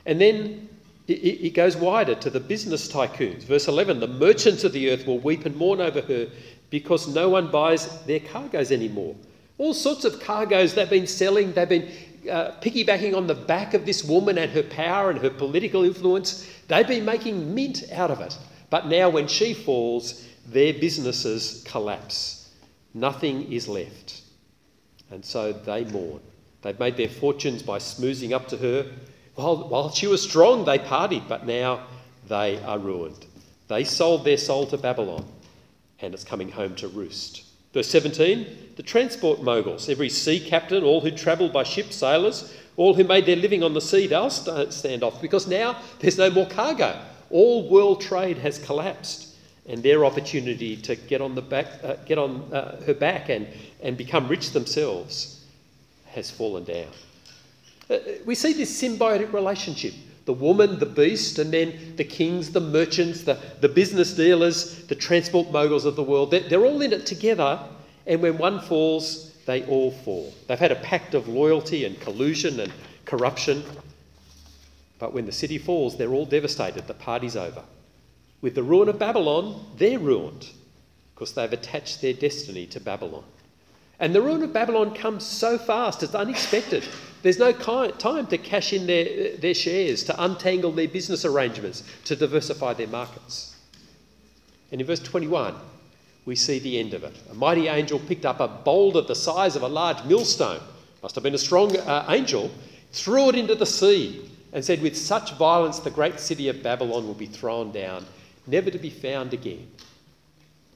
And 0.07 0.21
then 0.21 0.69
it, 1.09 1.55
goes 1.55 1.77
wider 1.77 2.15
to 2.15 2.31
the 2.31 2.41
business 2.41 2.89
tycoons. 2.89 3.43
Verse 3.43 3.69
11 3.69 4.01
The 4.01 4.07
merchants 4.07 4.65
of 4.65 4.73
the 4.73 4.91
earth 4.91 5.07
will 5.07 5.19
weep 5.19 5.45
and 5.45 5.57
mourn 5.57 5.81
over 5.81 6.01
her 6.03 6.29
because 6.71 7.09
no 7.09 7.29
one 7.29 7.51
buys 7.51 8.01
their 8.05 8.21
cargoes 8.21 8.73
anymore. 8.73 9.15
All 9.59 9.75
sorts 9.75 10.05
of 10.05 10.21
cargoes 10.21 10.75
they've 10.75 10.89
been 10.89 11.07
selling, 11.07 11.53
they've 11.53 11.69
been 11.69 11.91
uh, 12.31 12.53
piggybacking 12.61 13.15
on 13.15 13.27
the 13.27 13.35
back 13.35 13.75
of 13.75 13.85
this 13.85 14.05
woman 14.05 14.39
and 14.39 14.51
her 14.53 14.63
power 14.63 15.11
and 15.11 15.19
her 15.19 15.31
political 15.31 15.85
influence. 15.85 16.49
They've 16.69 16.87
been 16.87 17.05
making 17.05 17.55
mint 17.55 17.85
out 17.93 18.11
of 18.11 18.21
it. 18.21 18.39
But 18.71 18.87
now, 18.87 19.11
when 19.11 19.27
she 19.27 19.53
falls, 19.53 20.27
their 20.47 20.73
businesses 20.73 21.65
collapse. 21.67 22.51
Nothing 22.95 23.53
is 23.53 23.69
left. 23.69 24.23
And 25.11 25.25
so 25.25 25.53
they 25.53 25.85
mourn. 25.85 26.21
They've 26.63 26.79
made 26.79 26.97
their 26.97 27.09
fortunes 27.09 27.63
by 27.63 27.79
smoozing 27.79 28.33
up 28.33 28.49
to 28.49 28.57
her. 28.59 28.87
While, 29.35 29.69
while 29.69 29.91
she 29.91 30.07
was 30.07 30.23
strong, 30.23 30.65
they 30.65 30.79
partied, 30.79 31.27
but 31.29 31.47
now 31.47 31.87
they 32.29 32.63
are 32.63 32.79
ruined. 32.79 33.27
They 33.69 33.85
sold 33.85 34.25
their 34.25 34.37
soul 34.37 34.67
to 34.67 34.79
Babylon 34.79 35.25
and 36.03 36.15
it's 36.15 36.25
coming 36.25 36.51
home 36.51 36.75
to 36.77 36.89
roost. 36.89 37.45
Verse 37.73 37.89
17 37.89 38.47
the 38.77 38.83
transport 38.83 39.43
moguls, 39.43 39.89
every 39.89 40.09
sea 40.09 40.41
captain, 40.41 40.83
all 40.83 41.01
who 41.01 41.11
travelled 41.11 41.53
by 41.53 41.63
ship, 41.63 41.93
sailors, 41.93 42.55
all 42.77 42.95
who 42.95 43.05
made 43.05 43.27
their 43.27 43.37
living 43.37 43.63
on 43.63 43.75
the 43.75 43.81
sea, 43.81 44.07
they'll 44.07 44.31
stand 44.31 45.03
off 45.03 45.21
because 45.21 45.47
now 45.47 45.77
there's 45.99 46.17
no 46.17 46.31
more 46.31 46.47
cargo. 46.47 46.99
All 47.29 47.69
world 47.69 48.01
trade 48.01 48.39
has 48.39 48.59
collapsed 48.59 49.35
and 49.69 49.83
their 49.83 50.05
opportunity 50.05 50.77
to 50.77 50.97
get 50.97 51.21
on, 51.21 51.35
the 51.35 51.43
back, 51.43 51.67
uh, 51.85 51.97
get 52.07 52.19
on 52.19 52.53
uh, 52.53 52.81
her 52.87 52.95
back 52.95 53.29
and, 53.29 53.47
and 53.83 53.97
become 53.97 54.29
rich 54.29 54.53
themselves 54.53 55.45
has 56.07 56.31
fallen 56.31 56.65
down. 56.65 56.89
Uh, 57.89 57.99
we 58.25 58.35
see 58.35 58.53
this 58.53 58.83
symbiotic 58.83 59.33
relationship 59.33 59.95
the 60.25 60.33
woman, 60.33 60.79
the 60.79 60.87
beast, 60.87 61.39
and 61.39 61.53
then 61.53 61.95
the 61.97 62.05
kings, 62.05 62.51
the 62.51 62.61
merchants, 62.61 63.23
the, 63.23 63.39
the 63.61 63.69
business 63.69 64.15
dealers, 64.15 64.85
the 64.85 64.95
transport 64.95 65.51
moguls 65.51 65.85
of 65.85 65.97
the 65.97 66.03
world. 66.03 66.31
They're, 66.31 66.49
they're 66.49 66.65
all 66.65 66.83
in 66.83 66.93
it 66.93 67.07
together, 67.07 67.59
and 68.07 68.23
when 68.23 68.39
one 68.39 68.61
falls, 68.61 69.33
they 69.47 69.65
all 69.65 69.91
fall. 69.91 70.33
They've 70.47 70.59
had 70.59 70.73
a 70.73 70.77
pact 70.77 71.15
of 71.15 71.29
loyalty 71.29 71.85
and 71.85 71.99
collusion 72.01 72.61
and 72.61 72.73
corruption. 73.05 73.65
But 74.99 75.13
when 75.13 75.27
the 75.27 75.33
city 75.33 75.59
falls, 75.59 75.97
they're 75.97 76.13
all 76.13 76.27
devastated. 76.27 76.87
The 76.87 76.95
party's 76.95 77.37
over. 77.37 77.65
With 78.43 78.55
the 78.55 78.63
ruin 78.63 78.89
of 78.89 78.99
Babylon, 78.99 79.65
they're 79.77 79.99
ruined 79.99 80.49
because 81.15 81.35
they've 81.35 81.53
attached 81.53 82.01
their 82.01 82.15
destiny 82.15 82.67
to 82.67 82.81
Babylon. 82.81 83.25
And 83.99 84.15
the 84.15 84.23
ruin 84.23 84.43
of 84.43 84.53
Babylon 84.53 84.95
comes 84.95 85.27
so 85.27 85.59
fast, 85.59 86.03
it's 86.03 86.15
unexpected. 86.15 86.87
There's 87.23 87.39
no 87.39 87.53
time 87.53 88.27
to 88.29 88.39
cash 88.39 88.73
in 88.73 88.87
their, 88.87 89.37
their 89.37 89.55
shares, 89.55 90.05
to 90.05 90.23
untangle 90.23 90.73
their 90.73 90.89
business 90.89 91.25
arrangements, 91.25 91.83
to 92.07 92.17
diversify 92.17 92.75
their 92.75 92.87
markets. 92.87 93.57
And 94.73 94.81
in 94.81 94.87
verse 94.87 95.01
21, 95.01 95.55
we 96.25 96.37
see 96.37 96.59
the 96.59 96.79
end 96.79 96.95
of 96.95 97.05
it. 97.05 97.15
A 97.31 97.35
mighty 97.35 97.69
angel 97.69 97.99
picked 97.99 98.25
up 98.25 98.41
a 98.41 98.49
boulder 98.49 99.03
the 99.03 99.15
size 99.15 99.57
of 99.57 99.63
a 99.63 99.69
large 99.69 100.03
millstone, 100.05 100.61
must 101.03 101.15
have 101.15 101.25
been 101.25 101.35
a 101.35 101.39
strong 101.39 101.77
uh, 101.77 102.07
angel, 102.09 102.51
threw 102.93 103.29
it 103.29 103.35
into 103.35 103.55
the 103.55 103.67
sea, 103.67 104.31
and 104.53 104.65
said, 104.65 104.83
With 104.83 104.97
such 104.97 105.35
violence, 105.35 105.79
the 105.79 105.91
great 105.91 106.21
city 106.21 106.49
of 106.49 106.63
Babylon 106.63 107.07
will 107.07 107.15
be 107.15 107.27
thrown 107.27 107.73
down, 107.73 108.07
never 108.47 108.71
to 108.71 108.79
be 108.79 108.91
found 108.91 109.33
again. 109.35 109.69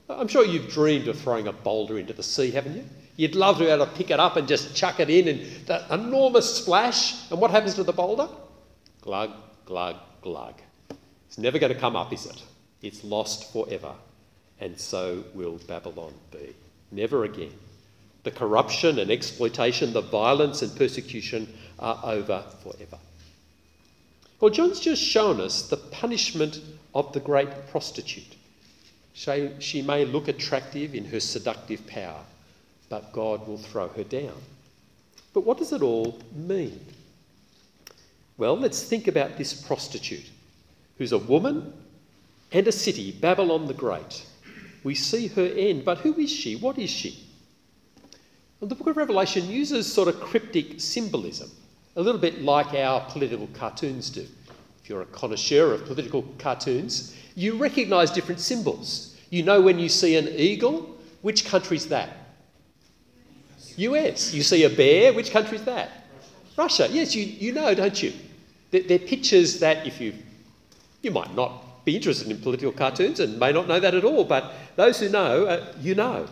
I'm 0.09 0.29
sure 0.29 0.45
you've 0.45 0.69
dreamed 0.69 1.09
of 1.09 1.19
throwing 1.19 1.49
a 1.49 1.53
boulder 1.53 1.99
into 1.99 2.13
the 2.13 2.23
sea, 2.23 2.51
haven't 2.51 2.77
you? 2.77 2.85
You'd 3.17 3.37
love 3.37 3.59
to 3.59 3.65
be 3.65 3.71
able 3.71 3.87
to 3.87 3.93
pick 3.93 4.11
it 4.11 4.19
up 4.19 4.37
and 4.37 4.49
just 4.49 4.75
chuck 4.75 4.99
it 4.99 5.09
in, 5.09 5.29
and 5.29 5.67
that 5.67 5.89
enormous 5.91 6.57
splash. 6.57 7.31
And 7.31 7.41
what 7.41 7.51
happens 7.51 7.75
to 7.75 7.85
the 7.85 7.93
boulder? 7.93 8.29
Glug, 9.03 9.31
glug, 9.67 9.97
glug. 10.21 10.55
It's 11.29 11.39
never 11.39 11.59
going 11.59 11.73
to 11.73 11.79
come 11.79 11.95
up, 11.95 12.13
is 12.13 12.27
it? 12.27 12.43
It's 12.83 13.05
lost 13.05 13.53
forever. 13.53 13.93
And 14.61 14.79
so 14.79 15.25
will 15.33 15.59
Babylon 15.69 16.13
be. 16.33 16.55
Never 16.91 17.25
again. 17.25 17.53
The 18.25 18.31
corruption 18.31 18.99
and 18.99 19.11
exploitation, 19.11 19.93
the 19.93 20.01
violence 20.01 20.63
and 20.63 20.75
persecution 20.77 21.53
are 21.79 22.01
over 22.05 22.43
forever. 22.63 22.99
Well, 24.41 24.51
John's 24.51 24.81
just 24.81 25.03
shown 25.03 25.41
us 25.41 25.69
the 25.69 25.77
punishment 25.77 26.61
of 26.95 27.13
the 27.13 27.21
great 27.21 27.69
prostitute. 27.69 28.37
She, 29.13 29.51
she 29.61 29.83
may 29.83 30.05
look 30.05 30.27
attractive 30.27 30.95
in 30.95 31.05
her 31.07 31.21
seductive 31.21 31.87
power 31.87 32.25
but 32.89 33.13
God 33.13 33.47
will 33.47 33.59
throw 33.59 33.89
her 33.89 34.05
down. 34.05 34.41
But 35.33 35.45
what 35.45 35.59
does 35.59 35.73
it 35.73 35.83
all 35.83 36.19
mean? 36.35 36.81
Well, 38.37 38.57
let's 38.57 38.83
think 38.83 39.09
about 39.09 39.37
this 39.37 39.53
prostitute 39.53 40.31
who's 40.99 41.13
a 41.13 41.19
woman 41.19 41.73
and 42.53 42.69
a 42.69 42.73
city, 42.73 43.13
Babylon 43.13 43.67
the 43.67 43.75
Great. 43.75 44.27
We 44.85 44.95
see 44.95 45.29
her 45.29 45.47
end, 45.47 45.85
but 45.85 45.99
who 45.99 46.15
is 46.19 46.31
she? 46.31 46.57
What 46.57 46.79
is 46.79 46.91
she? 46.91 47.19
Well, 48.61 48.69
the 48.69 48.75
book 48.75 48.87
of 48.87 48.97
Revelation 48.97 49.49
uses 49.49 49.93
sort 49.93 50.09
of 50.09 50.21
cryptic 50.21 50.81
symbolism, 50.81 51.51
a 51.97 52.03
little 52.03 52.21
bit 52.21 52.43
like 52.43 52.75
our 52.75 53.01
political 53.11 53.49
cartoons 53.49 54.11
do. 54.11 54.27
If 54.83 54.89
you're 54.89 55.03
a 55.03 55.07
connoisseur 55.07 55.73
of 55.73 55.87
political 55.87 56.23
cartoons, 56.39 57.17
you 57.35 57.57
recognise 57.57 58.11
different 58.11 58.41
symbols. 58.41 59.19
You 59.31 59.43
know 59.43 59.61
when 59.61 59.79
you 59.79 59.89
see 59.89 60.17
an 60.17 60.29
eagle, 60.29 60.97
which 61.23 61.45
country's 61.45 61.89
that? 61.89 62.24
US. 63.79 64.33
You 64.33 64.43
see 64.43 64.65
a 64.65 64.71
bear, 64.71 65.13
which 65.13 65.31
country 65.31 65.59
is 65.59 65.65
that? 65.65 65.91
Russia. 66.57 66.89
Yes, 66.91 67.15
you, 67.15 67.25
you 67.25 67.53
know, 67.53 67.75
don't 67.75 68.03
you? 68.03 68.13
They're, 68.71 68.83
they're 68.83 68.99
pictures 68.99 69.61
that 69.61 69.87
if 69.87 70.01
you, 70.01 70.15
you 71.03 71.11
might 71.11 71.35
not 71.35 71.85
be 71.85 71.97
interested 71.97 72.31
in 72.31 72.39
political 72.41 72.73
cartoons 72.73 73.21
and 73.21 73.39
may 73.39 73.53
not 73.53 73.69
know 73.69 73.81
that 73.81 73.95
at 73.95 74.05
all, 74.05 74.25
but 74.25 74.53
those 74.77 75.01
who 75.01 75.09
know, 75.09 75.47
uh, 75.47 75.73
you 75.81 75.95
know. 75.95 76.27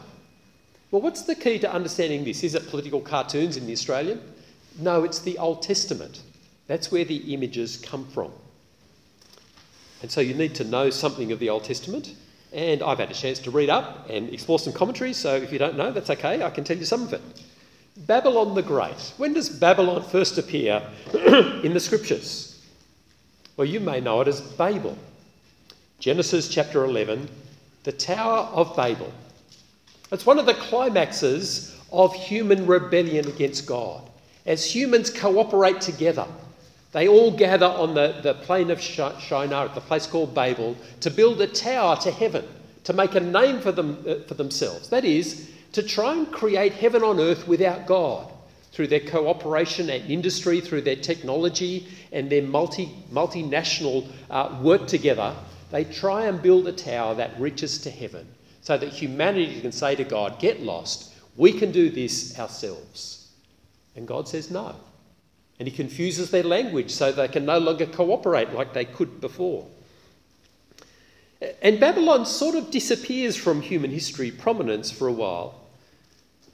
Well, 0.91 1.03
what's 1.03 1.23
the 1.23 1.35
key 1.35 1.59
to 1.61 1.73
understanding 1.73 2.25
this? 2.25 2.43
Is 2.43 2.55
it 2.55 2.69
political 2.69 3.01
cartoons 3.01 3.57
in 3.57 3.67
the 3.67 3.73
Australian? 3.73 4.21
No, 4.79 5.05
it's 5.05 5.21
the 5.21 5.39
Old 5.39 5.63
Testament. 5.63 6.23
That's 6.67 6.91
where 6.91 7.05
the 7.05 7.35
images 7.35 7.77
come 7.77 8.07
from. 8.09 8.33
And 10.03 10.11
so 10.11 10.21
you 10.21 10.35
need 10.35 10.55
to 10.57 10.65
know 10.65 10.91
something 10.91 11.33
of 11.33 11.39
the 11.39 11.51
Old 11.51 11.65
Testament 11.65 12.15
and 12.53 12.83
I've 12.83 12.99
had 12.99 13.11
a 13.11 13.15
chance 13.15 13.39
to 13.41 13.51
read 13.51 13.71
up 13.71 14.09
and 14.11 14.29
explore 14.33 14.59
some 14.59 14.73
commentaries, 14.73 15.17
so 15.17 15.37
if 15.37 15.53
you 15.53 15.59
don't 15.59 15.77
know, 15.77 15.91
that's 15.91 16.11
okay, 16.11 16.43
I 16.43 16.51
can 16.51 16.65
tell 16.65 16.77
you 16.77 16.85
some 16.85 17.03
of 17.03 17.13
it. 17.13 17.23
Babylon 17.97 18.55
the 18.55 18.63
Great. 18.63 19.13
When 19.17 19.35
does 19.35 19.49
Babylon 19.49 20.03
first 20.03 20.39
appear 20.39 20.83
in 21.15 21.75
the 21.75 21.81
scriptures? 21.81 22.65
Well, 23.57 23.67
you 23.67 23.81
may 23.81 24.01
know 24.01 24.21
it 24.21 24.29
as 24.29 24.41
Babel. 24.41 24.97
Genesis 25.99 26.49
chapter 26.49 26.85
11, 26.85 27.29
the 27.85 27.93
Tower 27.93 28.49
of 28.53 28.75
Babel. 28.77 29.13
It's 30.11 30.27
one 30.27 30.39
of 30.39 30.47
the 30.47 30.55
climaxes 30.55 31.79
of 31.93 32.15
human 32.15 32.67
rebellion 32.67 33.29
against 33.29 33.67
God. 33.67 34.03
As 34.47 34.65
humans 34.65 35.11
cooperate 35.11 35.81
together 35.81 36.27
they 36.93 37.09
all 37.09 37.31
gather 37.31 37.67
on 37.67 37.95
the, 37.95 38.21
the 38.23 38.35
plain 38.35 38.71
of 38.71 38.81
Shinar, 38.81 39.67
at 39.67 39.75
the 39.75 39.81
place 39.81 40.07
called 40.07 40.35
Babel, 40.35 40.77
to 41.01 41.11
build 41.11 41.41
a 41.41 41.47
tower 41.47 41.97
to 41.97 42.11
heaven, 42.11 42.47
to 42.85 42.93
make 42.93 43.15
a 43.15 43.21
name 43.21 43.61
for, 43.61 43.73
them, 43.73 44.05
uh, 44.07 44.17
for 44.27 44.35
themselves. 44.35 44.91
That 44.91 45.05
is, 45.05 45.51
to 45.73 45.83
try 45.83 46.13
and 46.13 46.31
create 46.31 46.75
heaven 46.75 47.03
on 47.03 47.19
earth 47.19 47.49
without 47.49 47.87
God 47.87 48.31
through 48.73 48.89
their 48.89 49.01
cooperation 49.01 49.91
and 49.91 50.11
industry, 50.11 50.61
through 50.61 50.83
their 50.83 50.97
technology 50.97 51.87
and 52.13 52.31
their 52.31 52.43
multi, 52.43 52.91
multinational 53.11 54.07
uh, 54.31 54.59
work 54.63 54.87
together. 54.87 55.35
They 55.71 55.85
try 55.85 56.27
and 56.27 56.43
build 56.43 56.69
a 56.69 56.73
tower 56.73 57.15
that 57.15 57.39
reaches 57.41 57.79
to 57.79 57.91
heaven 57.91 58.27
so 58.61 58.77
that 58.77 58.91
humanity 58.91 59.61
can 59.61 59.73
say 59.73 59.95
to 59.95 60.05
God, 60.05 60.39
Get 60.39 60.61
lost, 60.61 61.15
we 61.37 61.53
can 61.53 61.73
do 61.73 61.91
this 61.91 62.39
ourselves. 62.39 63.31
And 63.97 64.07
God 64.07 64.29
says, 64.29 64.51
No. 64.51 64.75
And 65.63 65.69
he 65.69 65.77
confuses 65.77 66.33
their 66.33 66.43
language 66.43 66.91
so 66.91 67.13
they 67.13 67.29
can 67.29 67.45
no 67.45 67.57
longer 67.57 67.87
cooperate 67.87 68.53
like 68.53 68.73
they 68.73 68.85
could 68.85 69.21
before. 69.21 69.65
And 71.63 71.79
Babylon 71.79 72.27
sort 72.27 72.57
of 72.57 72.73
disappears 72.73 73.37
from 73.37 73.63
human 73.63 73.93
history 73.93 74.33
prominence 74.33 74.91
for 74.91 75.07
a 75.07 75.13
while. 75.13 75.61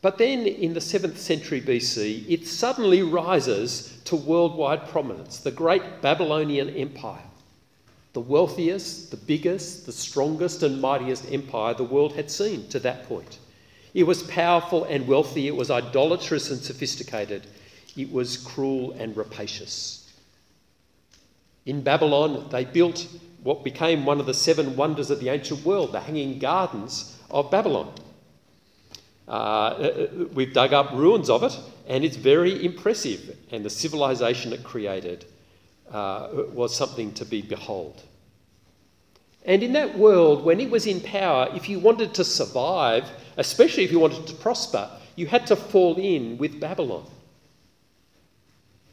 But 0.03 0.19
then 0.19 0.47
in 0.47 0.75
the 0.75 0.81
7th 0.81 1.17
century 1.17 1.63
BC, 1.63 2.29
it 2.29 2.47
suddenly 2.47 3.03
rises 3.03 3.99
to 4.05 4.15
worldwide 4.15 4.87
prominence, 4.89 5.39
the 5.39 5.53
great 5.53 6.03
Babylonian 6.03 6.69
Empire. 6.69 7.25
The 8.13 8.21
wealthiest, 8.21 9.11
the 9.11 9.17
biggest, 9.17 9.87
the 9.87 9.93
strongest, 9.93 10.63
and 10.63 10.83
mightiest 10.83 11.33
empire 11.33 11.73
the 11.73 11.83
world 11.83 12.13
had 12.13 12.31
seen 12.31 12.69
to 12.69 12.79
that 12.81 13.09
point. 13.09 13.39
It 13.95 14.03
was 14.03 14.23
powerful 14.25 14.85
and 14.85 15.09
wealthy, 15.09 15.47
it 15.47 15.57
was 15.57 15.71
idolatrous 15.71 16.51
and 16.51 16.61
sophisticated, 16.61 17.47
it 17.99 18.13
was 18.13 18.37
cruel 18.37 18.93
and 18.93 19.17
rapacious. 19.17 20.11
In 21.67 21.83
Babylon, 21.83 22.47
they 22.51 22.65
built 22.65 23.07
what 23.43 23.65
became 23.65 24.07
one 24.07 24.21
of 24.21 24.27
the 24.27 24.35
seven 24.35 24.77
wonders 24.77 25.11
of 25.11 25.21
the 25.21 25.29
ancient 25.29 25.65
world, 25.65 25.93
the 25.93 26.01
Hanging 26.01 26.39
Gardens 26.39 27.19
of 27.31 27.51
Babylon. 27.51 27.93
Uh, 29.27 29.31
uh, 29.31 30.07
we've 30.33 30.55
dug 30.55 30.73
up 30.73 30.93
ruins 30.93 31.29
of 31.29 31.43
it, 31.43 31.59
and 31.87 32.05
it's 32.05 32.17
very 32.17 32.65
impressive. 32.65 33.37
And 33.51 33.65
the 33.65 33.71
civilization 33.71 34.53
it 34.53 34.65
created 34.65 35.27
uh, 35.91 36.29
was 36.55 36.75
something 36.75 37.13
to 37.15 37.25
be 37.25 37.43
behold. 37.43 38.03
And 39.45 39.63
in 39.63 39.73
that 39.73 39.99
world, 39.99 40.45
when 40.45 40.61
it 40.61 40.71
was 40.71 40.87
in 40.87 41.01
power, 41.01 41.49
if 41.55 41.69
you 41.69 41.79
wanted 41.79 42.15
to 42.15 42.25
survive, 42.25 43.05
especially 43.37 43.85
if 43.85 43.93
you 43.93 43.99
wanted 43.99 44.27
to 44.27 44.35
prosper, 44.35 44.91
you 45.17 45.27
had 45.27 45.47
to 45.49 45.57
fall 45.57 45.97
in 45.97 46.39
with 46.39 46.61
Babylon. 46.61 47.05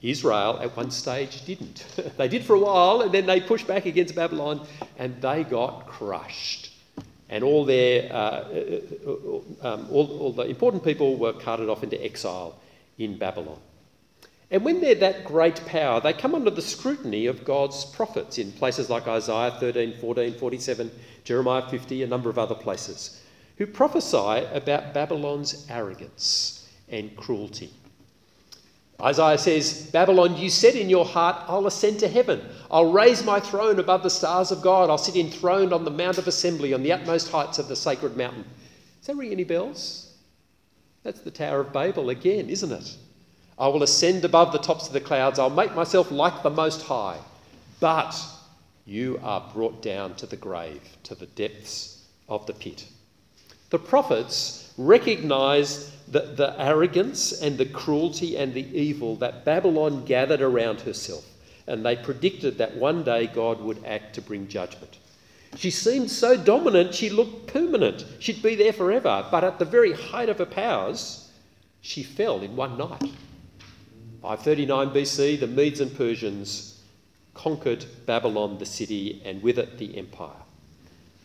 Israel 0.10 0.60
at 0.62 0.76
one 0.76 0.92
stage 0.92 1.46
didn't. 1.46 1.86
they 2.18 2.28
did 2.28 2.44
for 2.44 2.56
a 2.56 2.60
while 2.60 3.02
and 3.02 3.12
then 3.12 3.26
they 3.26 3.40
pushed 3.42 3.68
back 3.68 3.86
against 3.86 4.16
Babylon 4.16 4.66
and 4.98 5.22
they 5.22 5.44
got 5.44 5.88
crushed. 5.88 6.72
And 7.30 7.44
all 7.44 7.66
their 7.66 8.12
uh, 8.14 8.16
uh, 8.16 9.68
um, 9.68 9.88
all, 9.92 10.18
all 10.20 10.34
the 10.34 10.44
important 10.44 10.84
people 10.84 11.18
were 11.18 11.34
carted 11.34 11.70
off 11.70 11.84
into 11.84 12.04
exile 12.04 12.60
in 12.98 13.18
Babylon. 13.18 13.60
And 14.52 14.64
when 14.64 14.80
they're 14.80 14.96
that 14.96 15.26
great 15.26 15.66
power, 15.66 16.00
they 16.00 16.14
come 16.14 16.36
under 16.36 16.52
the 16.52 16.62
scrutiny 16.62 17.26
of 17.26 17.44
God's 17.44 17.84
prophets 17.86 18.38
in 18.38 18.52
places 18.52 18.90
like 18.90 19.08
Isaiah 19.08 19.58
13, 19.60 19.96
14, 20.00 20.36
47, 20.36 20.92
Jeremiah 21.24 21.68
50, 21.68 22.04
a 22.04 22.08
number 22.08 22.30
of 22.30 22.38
other 22.38 22.56
places, 22.56 23.22
who 23.58 23.66
prophesy 23.66 24.46
about 24.54 24.94
Babylon's 24.94 25.66
arrogance 25.70 26.70
and 26.90 27.16
cruelty. 27.16 27.72
Isaiah 29.02 29.38
says, 29.38 29.90
Babylon, 29.92 30.38
you 30.38 30.50
said 30.50 30.76
in 30.76 30.90
your 30.90 31.06
heart, 31.06 31.44
I'll 31.48 31.68
ascend 31.68 32.00
to 32.00 32.08
heaven. 32.08 32.42
I'll 32.72 32.92
raise 32.92 33.26
my 33.26 33.40
throne 33.40 33.80
above 33.80 34.04
the 34.04 34.10
stars 34.10 34.52
of 34.52 34.62
God. 34.62 34.90
I'll 34.90 34.98
sit 34.98 35.18
enthroned 35.18 35.74
on 35.74 35.84
the 35.84 35.92
Mount 35.92 36.18
of 36.18 36.28
Assembly 36.28 36.74
on 36.74 36.82
the 36.82 36.94
utmost 36.94 37.30
heights 37.30 37.60
of 37.60 37.68
the 37.68 37.76
sacred 37.76 38.16
mountain. 38.16 38.46
Does 39.00 39.08
that 39.08 39.18
ring 39.18 39.32
any 39.32 39.44
bells? 39.44 40.14
That's 41.04 41.20
the 41.20 41.32
Tower 41.32 41.60
of 41.60 41.74
Babel 41.74 42.10
again, 42.10 42.50
isn't 42.50 42.72
it? 42.72 42.96
I 43.60 43.68
will 43.68 43.84
ascend 43.84 44.26
above 44.26 44.52
the 44.52 44.60
tops 44.60 44.88
of 44.88 44.94
the 44.94 45.02
clouds. 45.02 45.40
I'll 45.40 45.50
make 45.50 45.76
myself 45.76 46.10
like 46.10 46.42
the 46.42 46.50
Most 46.50 46.82
High. 46.84 47.20
But 47.80 48.16
you 48.86 49.20
are 49.24 49.50
brought 49.54 49.82
down 49.82 50.16
to 50.16 50.26
the 50.26 50.38
grave, 50.38 50.82
to 51.04 51.16
the 51.16 51.26
depths 51.26 52.06
of 52.30 52.46
the 52.46 52.54
pit. 52.54 52.86
The 53.70 53.80
prophets 53.80 54.74
recognized 54.78 55.92
the, 56.08 56.22
the 56.22 56.60
arrogance 56.62 57.42
and 57.42 57.58
the 57.58 57.66
cruelty 57.66 58.38
and 58.38 58.54
the 58.54 58.68
evil 58.78 59.16
that 59.18 59.46
Babylon 59.46 60.06
gathered 60.06 60.42
around 60.42 60.82
herself, 60.82 61.26
and 61.68 61.86
they 61.86 61.96
predicted 61.96 62.58
that 62.58 62.76
one 62.76 63.04
day 63.04 63.28
God 63.28 63.62
would 63.62 63.84
act 63.86 64.16
to 64.16 64.22
bring 64.22 64.48
judgment. 64.48 64.98
She 65.56 65.72
seemed 65.72 66.12
so 66.12 66.36
dominant, 66.36 66.94
she 66.94 67.10
looked 67.10 67.48
permanent. 67.48 68.06
She'd 68.20 68.44
be 68.44 68.56
there 68.56 68.74
forever. 68.74 69.26
But 69.32 69.44
at 69.44 69.58
the 69.58 69.66
very 69.66 69.94
height 69.94 70.30
of 70.30 70.38
her 70.40 70.46
powers, 70.46 71.30
she 71.82 72.04
fell 72.04 72.42
in 72.42 72.56
one 72.56 72.78
night. 72.78 73.12
539 74.22 74.90
BC, 74.90 75.40
the 75.40 75.48
Medes 75.48 75.80
and 75.80 75.96
Persians 75.96 76.82
conquered 77.34 77.86
Babylon, 78.06 78.58
the 78.58 78.66
city, 78.66 79.22
and 79.24 79.42
with 79.42 79.60
it 79.60 79.78
the 79.78 79.98
empire. 79.98 80.42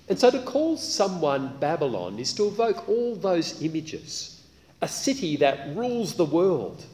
And 0.09 0.19
so 0.19 0.31
to 0.31 0.41
call 0.41 0.77
someone 0.77 1.57
Babylon 1.59 2.19
is 2.19 2.33
to 2.35 2.47
evoke 2.47 2.89
all 2.89 3.15
those 3.15 3.63
images. 3.63 4.40
A 4.83 4.89
city 4.89 5.37
that 5.37 5.77
rules 5.77 6.15
the 6.15 6.25
world, 6.25 6.85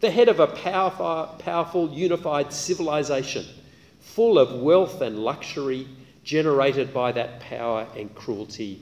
the 0.00 0.10
head 0.10 0.28
of 0.28 0.40
a 0.40 0.46
powerful, 0.46 1.36
powerful 1.38 1.90
unified 1.90 2.52
civilization, 2.52 3.46
full 4.00 4.38
of 4.38 4.60
wealth 4.60 5.00
and 5.00 5.18
luxury 5.18 5.86
generated 6.24 6.92
by 6.92 7.12
that 7.12 7.40
power 7.40 7.86
and 7.96 8.14
cruelty, 8.14 8.80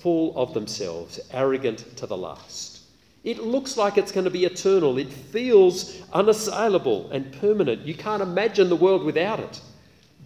full 0.00 0.36
of 0.36 0.54
themselves, 0.54 1.18
arrogant 1.32 1.96
to 1.96 2.06
the 2.06 2.16
last. 2.16 2.80
It 3.24 3.38
looks 3.38 3.78
like 3.78 3.96
it's 3.96 4.12
going 4.12 4.24
to 4.24 4.30
be 4.30 4.44
eternal. 4.44 4.98
It 4.98 5.10
feels 5.10 5.98
unassailable 6.12 7.10
and 7.10 7.32
permanent. 7.40 7.86
You 7.86 7.94
can't 7.94 8.22
imagine 8.22 8.68
the 8.68 8.76
world 8.76 9.02
without 9.02 9.40
it. 9.40 9.60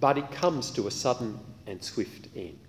But 0.00 0.18
it 0.18 0.32
comes 0.32 0.72
to 0.72 0.88
a 0.88 0.90
sudden 0.90 1.38
and 1.66 1.82
swift 1.82 2.26
end. 2.34 2.67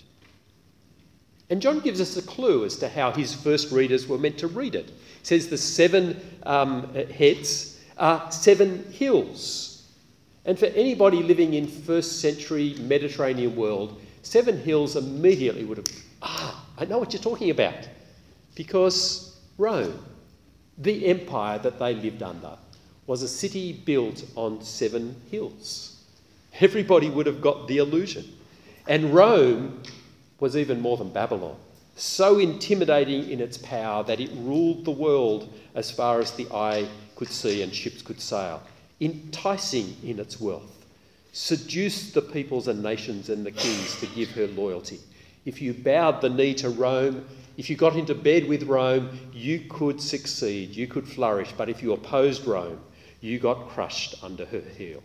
And 1.50 1.62
John 1.62 1.80
gives 1.80 2.00
us 2.00 2.16
a 2.18 2.22
clue 2.22 2.66
as 2.66 2.78
to 2.78 2.90
how 2.90 3.12
his 3.12 3.34
first 3.34 3.72
readers 3.72 4.08
were 4.08 4.18
meant 4.18 4.38
to 4.40 4.48
read 4.48 4.76
it. 4.76 4.88
He 4.88 4.94
says 5.24 5.48
the 5.48 5.58
seven 5.58 6.20
um, 6.44 6.94
heads 6.94 7.80
are 7.98 8.32
seven 8.32 8.92
hills. 8.92 9.88
And 10.46 10.58
for 10.58 10.68
anybody 10.68 11.22
living 11.22 11.54
in 11.56 11.68
first 11.68 12.22
century 12.22 12.76
Mediterranean 12.80 13.56
world, 13.56 14.00
Seven 14.22 14.60
Hills 14.62 14.96
immediately 14.96 15.66
would 15.66 15.78
have, 15.78 15.88
ah, 16.22 16.66
I 16.78 16.86
know 16.86 17.00
what 17.00 17.14
you're 17.14 17.22
talking 17.22 17.50
about. 17.50 17.88
Because 18.56 19.40
Rome, 19.58 20.04
the 20.78 21.08
empire 21.08 21.60
that 21.60 21.80
they 21.80 21.94
lived 21.94 22.24
under, 22.24 22.58
was 23.08 23.24
a 23.24 23.28
city 23.28 23.74
built 23.74 24.24
on 24.36 24.62
seven 24.62 25.16
hills. 25.32 26.04
Everybody 26.60 27.10
would 27.10 27.26
have 27.26 27.42
got 27.42 27.68
the 27.68 27.78
illusion. 27.78 28.26
And 28.88 29.14
Rome 29.14 29.82
was 30.40 30.56
even 30.56 30.82
more 30.82 30.98
than 30.98 31.10
Babylon, 31.10 31.56
so 31.96 32.40
intimidating 32.40 33.30
in 33.30 33.42
its 33.42 33.58
power 33.58 34.04
that 34.04 34.20
it 34.20 34.30
ruled 34.36 34.86
the 34.86 34.92
world 34.92 35.52
as 35.76 35.92
far 35.92 36.20
as 36.20 36.32
the 36.32 36.48
eye 36.54 36.88
could 37.16 37.30
see 37.30 37.62
and 37.62 37.74
ships 37.74 38.02
could 38.02 38.22
sail 38.22 38.62
enticing 39.02 39.96
in 40.04 40.20
its 40.20 40.40
wealth, 40.40 40.86
seduced 41.32 42.14
the 42.14 42.22
peoples 42.22 42.68
and 42.68 42.84
nations 42.84 43.30
and 43.30 43.46
the 43.46 43.52
kings 43.52 44.00
to 44.00 44.08
give 44.08 44.30
her 44.32 44.48
loyalty. 44.48 45.00
If 45.46 45.62
you 45.62 45.74
bowed 45.74 46.22
the 46.22 46.30
knee 46.30 46.54
to 46.56 46.70
Rome, 46.70 47.26
if 47.58 47.70
you 47.70 47.76
got 47.76 47.96
into 47.96 48.16
bed 48.16 48.48
with 48.48 48.64
Rome, 48.64 49.10
you 49.34 49.62
could 49.70 50.02
succeed, 50.02 50.76
you 50.76 50.88
could 50.88 51.08
flourish. 51.08 51.54
But 51.58 51.70
if 51.70 51.82
you 51.82 51.94
opposed 51.94 52.46
Rome, 52.46 52.80
you 53.22 53.40
got 53.40 53.70
crushed 53.70 54.16
under 54.24 54.46
her 54.46 54.62
heel. 54.78 55.04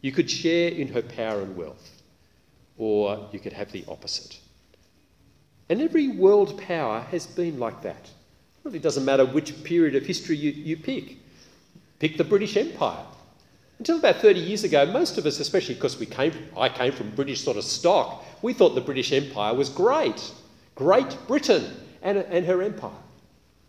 You 0.00 0.12
could 0.12 0.30
share 0.30 0.70
in 0.70 0.88
her 0.88 1.02
power 1.02 1.42
and 1.42 1.56
wealth, 1.56 2.02
or 2.76 3.28
you 3.32 3.40
could 3.40 3.52
have 3.52 3.72
the 3.72 3.84
opposite. 3.88 4.38
And 5.68 5.80
every 5.80 6.08
world 6.08 6.60
power 6.62 7.00
has 7.10 7.26
been 7.26 7.58
like 7.58 7.82
that. 7.82 8.04
It 8.04 8.64
really 8.64 8.78
doesn't 8.78 9.04
matter 9.04 9.26
which 9.26 9.62
period 9.64 9.94
of 9.94 10.06
history 10.06 10.36
you, 10.36 10.50
you 10.50 10.76
pick. 10.76 11.16
Pick 11.98 12.16
the 12.16 12.24
British 12.24 12.56
Empire. 12.56 13.04
Until 13.78 13.98
about 13.98 14.16
30 14.16 14.40
years 14.40 14.64
ago, 14.64 14.86
most 14.86 15.18
of 15.18 15.26
us, 15.26 15.38
especially 15.38 15.74
because 15.74 15.98
we 15.98 16.06
came, 16.06 16.32
I 16.56 16.68
came 16.68 16.92
from 16.92 17.14
British 17.14 17.44
sort 17.44 17.56
of 17.56 17.64
stock, 17.64 18.24
we 18.42 18.52
thought 18.52 18.74
the 18.74 18.80
British 18.80 19.12
Empire 19.12 19.54
was 19.54 19.68
great. 19.68 20.32
Great 20.74 21.16
Britain 21.26 21.64
and, 22.02 22.18
and 22.18 22.46
her 22.46 22.62
empire. 22.62 22.90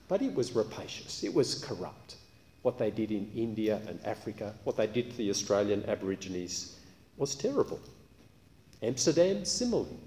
But 0.08 0.22
it 0.22 0.34
was 0.34 0.54
rapacious, 0.54 1.24
it 1.24 1.34
was 1.34 1.64
corrupt. 1.64 2.16
What 2.62 2.78
they 2.78 2.92
did 2.92 3.12
in 3.12 3.32
India 3.36 3.80
and 3.88 4.00
Africa, 4.06 4.54
what 4.64 4.78
they 4.78 4.88
did 4.88 5.12
to 5.12 5.18
the 5.18 5.30
Australian 5.30 5.86
Aborigines 5.86 6.78
was 7.18 7.36
terrible. 7.36 7.80
Amsterdam, 8.82 9.46
similarly. 9.46 9.98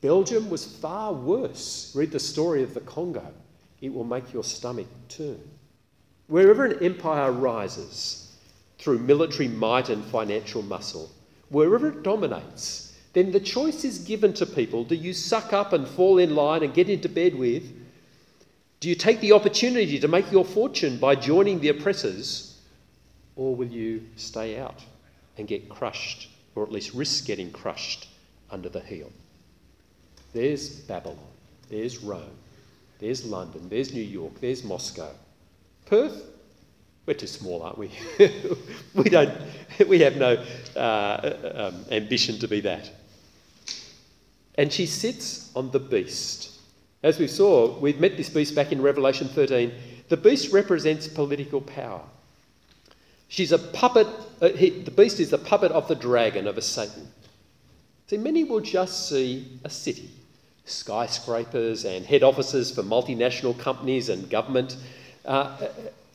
Belgium 0.00 0.48
was 0.48 0.64
far 0.64 1.12
worse. 1.12 1.92
Read 1.94 2.10
the 2.10 2.18
story 2.18 2.62
of 2.62 2.72
the 2.72 2.80
Congo. 2.80 3.34
It 3.80 3.92
will 3.92 4.04
make 4.04 4.32
your 4.32 4.44
stomach 4.44 4.86
turn. 5.08 5.40
Wherever 6.26 6.64
an 6.64 6.82
empire 6.82 7.32
rises, 7.32 8.32
through 8.78 8.98
military 9.00 9.48
might 9.48 9.90
and 9.90 10.04
financial 10.04 10.62
muscle, 10.62 11.10
wherever 11.50 11.88
it 11.88 12.02
dominates, 12.02 12.96
then 13.12 13.32
the 13.32 13.40
choice 13.40 13.84
is 13.84 13.98
given 13.98 14.32
to 14.34 14.46
people 14.46 14.84
do 14.84 14.94
you 14.94 15.12
suck 15.12 15.52
up 15.52 15.72
and 15.72 15.86
fall 15.86 16.18
in 16.18 16.34
line 16.34 16.62
and 16.62 16.72
get 16.72 16.88
into 16.88 17.08
bed 17.08 17.34
with? 17.34 17.64
Do 18.78 18.88
you 18.88 18.94
take 18.94 19.20
the 19.20 19.32
opportunity 19.32 19.98
to 19.98 20.08
make 20.08 20.32
your 20.32 20.44
fortune 20.44 20.96
by 20.96 21.16
joining 21.16 21.60
the 21.60 21.68
oppressors? 21.68 22.58
Or 23.36 23.54
will 23.54 23.68
you 23.68 24.06
stay 24.16 24.58
out 24.58 24.82
and 25.36 25.46
get 25.46 25.68
crushed, 25.68 26.28
or 26.54 26.62
at 26.62 26.72
least 26.72 26.94
risk 26.94 27.26
getting 27.26 27.50
crushed 27.52 28.08
under 28.50 28.68
the 28.68 28.80
heel? 28.80 29.12
There's 30.32 30.68
Babylon, 30.80 31.18
there's 31.68 31.98
Rome, 31.98 32.36
there's 32.98 33.24
London, 33.24 33.68
there's 33.68 33.92
New 33.92 34.02
York, 34.02 34.40
there's 34.40 34.62
Moscow. 34.62 35.10
Perth, 35.86 36.22
we're 37.06 37.14
too 37.14 37.26
small, 37.26 37.62
aren't 37.62 37.78
we? 37.78 37.90
we, 38.94 39.10
don't, 39.10 39.32
we 39.88 40.00
have 40.00 40.16
no 40.16 40.44
uh, 40.76 41.32
um, 41.54 41.84
ambition 41.90 42.38
to 42.38 42.46
be 42.46 42.60
that. 42.60 42.90
And 44.56 44.72
she 44.72 44.86
sits 44.86 45.50
on 45.56 45.70
the 45.70 45.80
beast. 45.80 46.58
As 47.02 47.18
we 47.18 47.26
saw, 47.26 47.78
we've 47.78 47.98
met 47.98 48.16
this 48.16 48.28
beast 48.28 48.54
back 48.54 48.72
in 48.72 48.82
Revelation 48.82 49.26
13. 49.28 49.72
The 50.08 50.16
beast 50.16 50.52
represents 50.52 51.08
political 51.08 51.60
power. 51.60 52.02
She's 53.28 53.52
a 53.52 53.58
puppet, 53.58 54.06
uh, 54.42 54.48
he, 54.50 54.70
the 54.70 54.90
beast 54.90 55.18
is 55.20 55.30
the 55.30 55.38
puppet 55.38 55.72
of 55.72 55.88
the 55.88 55.94
dragon, 55.94 56.46
of 56.46 56.58
a 56.58 56.62
Satan. 56.62 57.08
See, 58.08 58.18
many 58.18 58.44
will 58.44 58.60
just 58.60 59.08
see 59.08 59.60
a 59.64 59.70
city, 59.70 60.10
skyscrapers 60.64 61.84
and 61.84 62.04
head 62.04 62.22
offices 62.22 62.70
for 62.70 62.82
multinational 62.82 63.58
companies 63.58 64.08
and 64.08 64.30
government, 64.30 64.76
uh, 65.24 65.68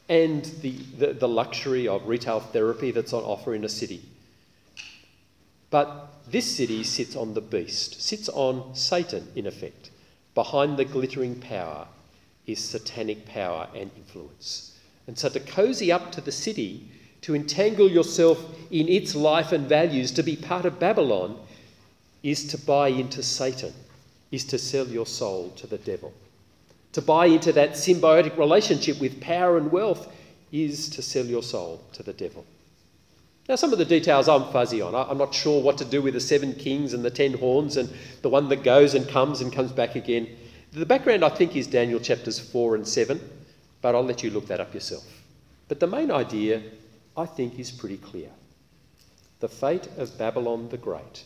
and 0.07 0.45
the, 0.61 0.71
the, 0.97 1.13
the, 1.13 1.27
luxury 1.27 1.87
of 1.87 2.07
retail 2.07 2.39
therapy 2.39 2.91
that's 2.91 3.13
on 3.13 3.23
offer 3.23 3.55
in 3.55 3.63
a 3.63 3.69
city. 3.69 4.01
But 5.69 6.13
this 6.29 6.55
city 6.55 6.83
sits 6.83 7.15
on 7.15 7.33
the 7.33 7.41
beast, 7.41 8.01
sits 8.01 8.29
on 8.29 8.75
Satan, 8.75 9.27
in 9.35 9.47
effect. 9.47 9.89
Behind 10.35 10.77
the 10.77 10.85
glittering 10.85 11.39
power 11.39 11.87
is 12.45 12.59
satanic 12.59 13.25
power 13.25 13.67
and 13.73 13.89
influence. 13.97 14.77
And 15.07 15.17
so 15.17 15.29
to 15.29 15.39
cozy 15.39 15.91
up 15.91 16.11
to 16.13 16.21
the 16.21 16.31
city, 16.31 16.87
to 17.21 17.35
entangle 17.35 17.89
yourself 17.89 18.43
in 18.69 18.87
its 18.87 19.15
life 19.15 19.51
and 19.51 19.67
values, 19.67 20.11
to 20.11 20.23
be 20.23 20.35
part 20.35 20.65
of 20.65 20.79
Babylon, 20.79 21.39
is 22.21 22.47
to 22.47 22.57
buy 22.57 22.89
into 22.89 23.23
Satan, 23.23 23.73
is 24.35 24.43
to 24.45 24.59
sell 24.59 24.87
your 24.87 25.05
soul 25.05 25.49
to 25.55 25.65
the 25.65 25.77
devil. 25.79 26.13
To 26.93 27.01
buy 27.01 27.25
into 27.25 27.51
that 27.53 27.71
symbiotic 27.71 28.37
relationship 28.37 28.99
with 28.99 29.19
power 29.19 29.57
and 29.57 29.71
wealth 29.71 30.13
is 30.51 30.89
to 30.91 31.01
sell 31.01 31.25
your 31.25 31.43
soul 31.43 31.81
to 31.93 32.03
the 32.03 32.13
devil. 32.13 32.45
Now, 33.47 33.55
some 33.55 33.73
of 33.73 33.79
the 33.79 33.85
details 33.85 34.27
I'm 34.27 34.51
fuzzy 34.51 34.81
on. 34.81 34.95
I'm 34.95 35.17
not 35.17 35.33
sure 35.33 35.61
what 35.61 35.77
to 35.77 35.85
do 35.85 36.01
with 36.01 36.13
the 36.15 36.19
seven 36.19 36.53
kings 36.53 36.93
and 36.93 37.03
the 37.03 37.11
ten 37.11 37.33
horns 37.33 37.77
and 37.77 37.89
the 38.21 38.29
one 38.29 38.49
that 38.49 38.63
goes 38.63 38.95
and 38.95 39.07
comes 39.07 39.41
and 39.41 39.53
comes 39.53 39.71
back 39.71 39.95
again. 39.95 40.27
The 40.71 40.85
background, 40.85 41.23
I 41.23 41.29
think, 41.29 41.55
is 41.55 41.67
Daniel 41.67 41.99
chapters 41.99 42.39
4 42.39 42.75
and 42.75 42.87
7, 42.87 43.21
but 43.81 43.95
I'll 43.95 44.03
let 44.03 44.23
you 44.23 44.29
look 44.31 44.47
that 44.47 44.59
up 44.59 44.73
yourself. 44.73 45.05
But 45.67 45.79
the 45.79 45.87
main 45.87 46.11
idea, 46.11 46.61
I 47.15 47.25
think, 47.25 47.59
is 47.59 47.71
pretty 47.71 47.97
clear. 47.97 48.29
The 49.39 49.47
fate 49.47 49.87
of 49.97 50.17
Babylon 50.17 50.69
the 50.69 50.77
Great, 50.77 51.23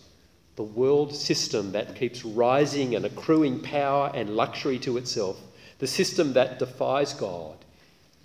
the 0.60 0.64
world 0.66 1.16
system 1.16 1.72
that 1.72 1.96
keeps 1.96 2.26
rising 2.26 2.94
and 2.94 3.06
accruing 3.06 3.62
power 3.62 4.12
and 4.14 4.36
luxury 4.36 4.78
to 4.78 4.98
itself, 4.98 5.40
the 5.78 5.88
system 5.88 6.34
that 6.34 6.60
defies 6.60 7.14
God 7.14 7.56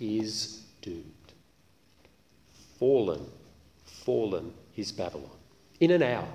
is 0.01 0.61
doomed. 0.81 1.05
fallen, 2.77 3.25
fallen 3.85 4.53
is 4.75 4.91
Babylon. 4.91 5.29
In 5.79 5.91
an 5.91 6.03
hour. 6.03 6.27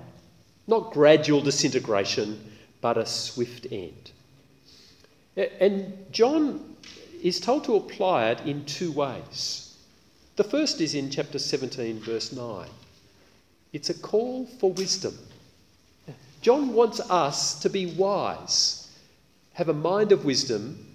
Not 0.66 0.94
gradual 0.94 1.42
disintegration, 1.42 2.50
but 2.80 2.96
a 2.96 3.04
swift 3.04 3.66
end. 3.70 4.12
And 5.36 6.06
John 6.12 6.76
is 7.22 7.40
told 7.40 7.64
to 7.64 7.76
apply 7.76 8.30
it 8.30 8.40
in 8.46 8.64
two 8.64 8.90
ways. 8.90 9.76
The 10.36 10.44
first 10.44 10.80
is 10.80 10.94
in 10.94 11.10
chapter 11.10 11.38
17, 11.38 12.00
verse 12.00 12.32
9. 12.32 12.70
It's 13.74 13.90
a 13.90 13.94
call 13.94 14.46
for 14.46 14.72
wisdom. 14.72 15.18
John 16.40 16.72
wants 16.72 17.00
us 17.00 17.60
to 17.60 17.68
be 17.68 17.86
wise, 17.86 18.88
have 19.52 19.68
a 19.68 19.74
mind 19.74 20.12
of 20.12 20.24
wisdom. 20.24 20.86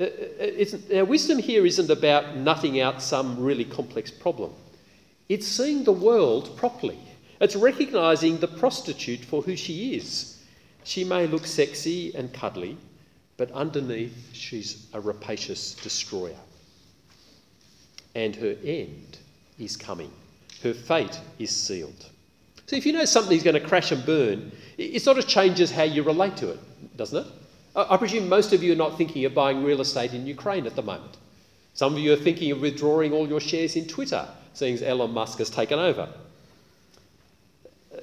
Uh, 0.00 0.04
uh, 0.04 0.64
now, 0.90 1.04
wisdom 1.04 1.38
here 1.38 1.66
isn't 1.66 1.90
about 1.90 2.36
nutting 2.36 2.80
out 2.80 3.02
some 3.02 3.38
really 3.38 3.64
complex 3.64 4.10
problem, 4.10 4.52
it's 5.28 5.46
seeing 5.46 5.84
the 5.84 5.92
world 5.92 6.56
properly. 6.56 6.98
It's 7.40 7.56
recognizing 7.56 8.38
the 8.38 8.46
prostitute 8.46 9.24
for 9.24 9.42
who 9.42 9.56
she 9.56 9.96
is. 9.96 10.38
She 10.84 11.02
may 11.02 11.26
look 11.26 11.44
sexy 11.44 12.14
and 12.14 12.32
cuddly, 12.32 12.76
but 13.36 13.50
underneath 13.50 14.30
she's 14.32 14.86
a 14.92 15.00
rapacious 15.00 15.74
destroyer. 15.74 16.38
And 18.14 18.36
her 18.36 18.56
end 18.64 19.18
is 19.58 19.76
coming, 19.76 20.12
her 20.62 20.72
fate 20.72 21.18
is 21.38 21.50
sealed. 21.50 22.10
So 22.66 22.76
if 22.76 22.86
you 22.86 22.92
know 22.92 23.04
something's 23.04 23.42
going 23.42 23.60
to 23.60 23.68
crash 23.68 23.92
and 23.92 24.04
burn, 24.06 24.52
it 24.78 25.02
sort 25.02 25.18
of 25.18 25.26
changes 25.26 25.70
how 25.70 25.82
you 25.82 26.02
relate 26.02 26.36
to 26.38 26.50
it, 26.50 26.96
doesn't 26.96 27.26
it? 27.26 27.32
I 27.74 27.96
presume 27.96 28.28
most 28.28 28.52
of 28.52 28.62
you 28.62 28.72
are 28.72 28.76
not 28.76 28.98
thinking 28.98 29.24
of 29.24 29.34
buying 29.34 29.64
real 29.64 29.80
estate 29.80 30.12
in 30.12 30.26
Ukraine 30.26 30.66
at 30.66 30.76
the 30.76 30.82
moment. 30.82 31.16
Some 31.74 31.94
of 31.94 31.98
you 31.98 32.12
are 32.12 32.16
thinking 32.16 32.50
of 32.50 32.60
withdrawing 32.60 33.12
all 33.12 33.26
your 33.26 33.40
shares 33.40 33.76
in 33.76 33.86
Twitter, 33.86 34.28
seeing 34.52 34.74
as 34.74 34.82
Elon 34.82 35.12
Musk 35.12 35.38
has 35.38 35.48
taken 35.48 35.78
over. 35.78 36.08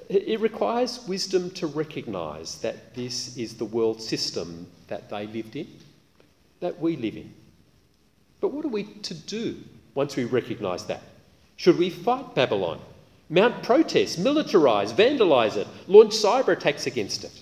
It 0.09 0.39
requires 0.39 1.07
wisdom 1.07 1.51
to 1.51 1.67
recognise 1.67 2.59
that 2.61 2.95
this 2.95 3.37
is 3.37 3.55
the 3.55 3.65
world 3.65 4.01
system 4.01 4.67
that 4.87 5.09
they 5.09 5.27
lived 5.27 5.55
in, 5.55 5.67
that 6.61 6.79
we 6.79 6.95
live 6.95 7.15
in. 7.15 7.31
But 8.41 8.51
what 8.51 8.65
are 8.65 8.69
we 8.69 8.83
to 8.83 9.13
do 9.13 9.57
once 9.93 10.15
we 10.15 10.25
recognise 10.25 10.85
that? 10.85 11.03
Should 11.57 11.77
we 11.77 11.91
fight 11.91 12.33
Babylon, 12.33 12.79
mount 13.29 13.63
protests, 13.63 14.15
militarise, 14.17 14.91
vandalise 14.93 15.55
it, 15.55 15.67
launch 15.87 16.13
cyber 16.13 16.49
attacks 16.49 16.87
against 16.87 17.23
it? 17.23 17.41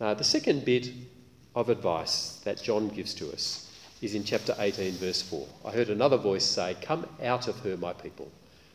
Uh, 0.00 0.14
the 0.14 0.24
second 0.24 0.64
bit 0.64 0.90
of 1.54 1.68
advice 1.68 2.40
that 2.44 2.62
John 2.62 2.88
gives 2.88 3.14
to 3.14 3.30
us 3.32 3.70
is 4.00 4.14
in 4.14 4.24
chapter 4.24 4.54
18, 4.58 4.94
verse 4.94 5.22
4. 5.22 5.46
I 5.64 5.70
heard 5.70 5.90
another 5.90 6.16
voice 6.16 6.44
say, 6.44 6.76
Come 6.80 7.06
out 7.22 7.46
of 7.46 7.58
her, 7.60 7.76
my 7.76 7.92
people 7.92 8.30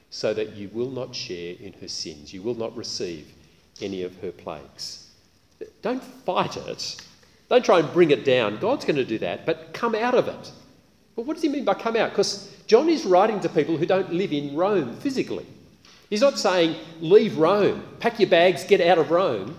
so 0.09 0.33
that 0.33 0.55
you 0.55 0.69
will 0.73 0.89
not 0.89 1.13
share 1.13 1.55
in 1.59 1.73
her 1.73 1.87
sins. 1.87 2.33
You 2.33 2.41
will 2.41 2.55
not 2.55 2.75
receive 2.75 3.33
any 3.81 4.03
of 4.03 4.15
her 4.21 4.31
plagues. 4.31 5.09
Don't 5.81 6.03
fight 6.03 6.57
it. 6.57 6.97
Don't 7.49 7.65
try 7.65 7.79
and 7.79 7.91
bring 7.93 8.11
it 8.11 8.25
down. 8.25 8.57
God's 8.57 8.85
going 8.85 8.97
to 8.97 9.05
do 9.05 9.17
that, 9.19 9.45
but 9.45 9.73
come 9.73 9.95
out 9.95 10.15
of 10.15 10.27
it. 10.27 10.51
But 11.15 11.25
what 11.25 11.35
does 11.35 11.43
he 11.43 11.49
mean 11.49 11.65
by 11.65 11.73
come 11.73 11.95
out? 11.95 12.11
Because 12.11 12.55
John 12.67 12.89
is 12.89 13.05
writing 13.05 13.39
to 13.39 13.49
people 13.49 13.77
who 13.77 13.85
don't 13.85 14.13
live 14.13 14.31
in 14.31 14.55
Rome 14.55 14.95
physically. 14.97 15.45
He's 16.09 16.21
not 16.21 16.37
saying, 16.37 16.75
leave 16.99 17.37
Rome, 17.37 17.83
pack 17.99 18.19
your 18.19 18.29
bags, 18.29 18.63
get 18.63 18.81
out 18.81 18.97
of 18.97 19.11
Rome. 19.11 19.57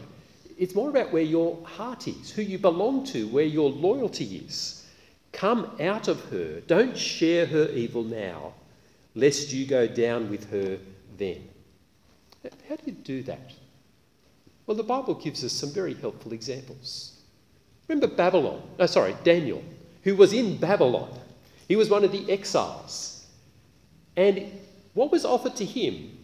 It's 0.59 0.75
more 0.75 0.91
about 0.91 1.13
where 1.13 1.23
your 1.23 1.59
heart 1.67 2.07
is, 2.09 2.31
who 2.31 2.43
you 2.43 2.59
belong 2.59 3.05
to, 3.07 3.29
where 3.29 3.45
your 3.45 3.71
loyalty 3.71 4.37
is. 4.47 4.87
Come 5.33 5.71
out 5.81 6.09
of 6.09 6.25
her. 6.27 6.61
Don't 6.61 6.97
share 6.97 7.47
her 7.47 7.69
evil 7.71 8.03
now 8.03 8.55
lest 9.19 9.53
you 9.53 9.67
go 9.67 9.87
down 9.87 10.31
with 10.31 10.49
her 10.51 10.79
then. 11.17 11.43
How 12.69 12.77
do 12.77 12.83
you 12.87 12.93
do 12.93 13.23
that? 13.25 13.53
Well, 14.67 14.77
the 14.77 14.83
Bible 14.85 15.15
gives 15.15 15.45
us 15.45 15.53
some 15.53 15.71
very 15.73 15.95
helpful 15.95 16.33
examples. 16.33 17.21
Remember 17.89 18.07
Babylon, 18.07 18.63
oh, 18.79 18.87
sorry, 18.87 19.17
Daniel, 19.25 19.63
who 20.03 20.15
was 20.15 20.33
in 20.33 20.57
Babylon. 20.59 21.11
He 21.69 21.77
was 21.77 21.91
one 21.91 22.03
of 22.03 22.13
the 22.13 22.31
exiles. 22.31 23.27
And 24.17 24.51
what 24.95 25.13
was 25.13 25.25
offered 25.25 25.55
to 25.57 25.65
him 25.65 26.19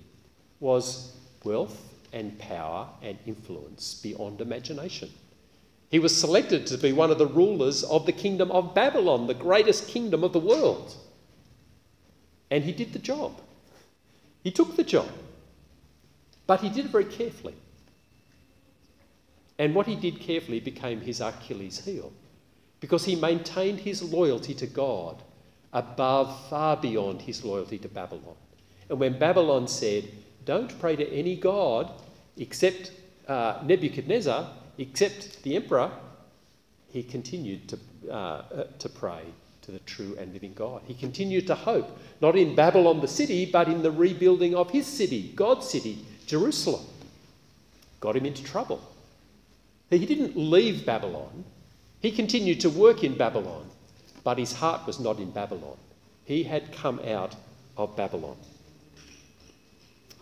was 0.58 1.14
wealth 1.44 1.94
and 2.12 2.36
power 2.38 2.88
and 3.02 3.18
influence 3.26 4.00
beyond 4.02 4.40
imagination. 4.40 5.10
He 5.90 5.98
was 5.98 6.18
selected 6.18 6.66
to 6.68 6.78
be 6.78 6.92
one 6.92 7.10
of 7.10 7.18
the 7.18 7.26
rulers 7.26 7.84
of 7.84 8.06
the 8.06 8.12
kingdom 8.12 8.50
of 8.50 8.74
Babylon, 8.74 9.26
the 9.26 9.34
greatest 9.34 9.86
kingdom 9.86 10.24
of 10.24 10.32
the 10.32 10.40
world. 10.40 10.94
And 12.50 12.64
he 12.64 12.72
did 12.72 12.92
the 12.92 12.98
job. 12.98 13.40
He 14.42 14.50
took 14.50 14.76
the 14.76 14.82
job. 14.82 15.08
But 16.46 16.60
he 16.60 16.68
did 16.68 16.86
it 16.86 16.90
very 16.90 17.04
carefully. 17.04 17.54
And 19.58 19.74
what 19.74 19.86
he 19.86 19.94
did 19.94 20.20
carefully 20.20 20.60
became 20.60 21.00
his 21.00 21.20
Achilles 21.20 21.84
heel 21.84 22.12
because 22.80 23.04
he 23.04 23.14
maintained 23.14 23.80
his 23.80 24.02
loyalty 24.02 24.52
to 24.54 24.66
God 24.66 25.22
above, 25.74 26.48
far 26.48 26.76
beyond 26.76 27.20
his 27.22 27.44
loyalty 27.44 27.78
to 27.78 27.88
Babylon. 27.88 28.36
And 28.88 28.98
when 28.98 29.18
Babylon 29.18 29.68
said, 29.68 30.08
Don't 30.44 30.78
pray 30.80 30.96
to 30.96 31.12
any 31.12 31.36
God 31.36 31.90
except 32.36 32.92
uh, 33.28 33.60
Nebuchadnezzar, 33.64 34.48
except 34.78 35.42
the 35.42 35.56
emperor, 35.56 35.90
he 36.88 37.02
continued 37.02 37.68
to, 37.68 37.78
uh, 38.08 38.14
uh, 38.14 38.64
to 38.78 38.88
pray 38.88 39.22
to 39.62 39.72
the 39.72 39.78
true 39.80 40.16
and 40.18 40.32
living 40.32 40.52
God. 40.54 40.82
He 40.86 40.94
continued 40.94 41.46
to 41.48 41.54
hope, 41.54 41.98
not 42.20 42.36
in 42.36 42.54
Babylon 42.54 43.00
the 43.00 43.08
city, 43.08 43.46
but 43.46 43.66
in 43.66 43.82
the 43.82 43.90
rebuilding 43.90 44.54
of 44.54 44.70
his 44.70 44.86
city, 44.86 45.32
God's 45.34 45.68
city, 45.68 46.04
Jerusalem. 46.26 46.84
Got 48.00 48.16
him 48.16 48.26
into 48.26 48.44
trouble. 48.44 48.80
He 49.90 50.06
didn't 50.06 50.36
leave 50.36 50.84
Babylon, 50.84 51.44
he 52.00 52.10
continued 52.10 52.60
to 52.60 52.68
work 52.68 53.02
in 53.02 53.16
Babylon, 53.16 53.70
but 54.24 54.38
his 54.38 54.54
heart 54.54 54.86
was 54.86 54.98
not 54.98 55.18
in 55.18 55.30
Babylon. 55.30 55.76
He 56.24 56.42
had 56.42 56.72
come 56.72 56.98
out 57.06 57.36
of 57.76 57.94
Babylon. 57.96 58.36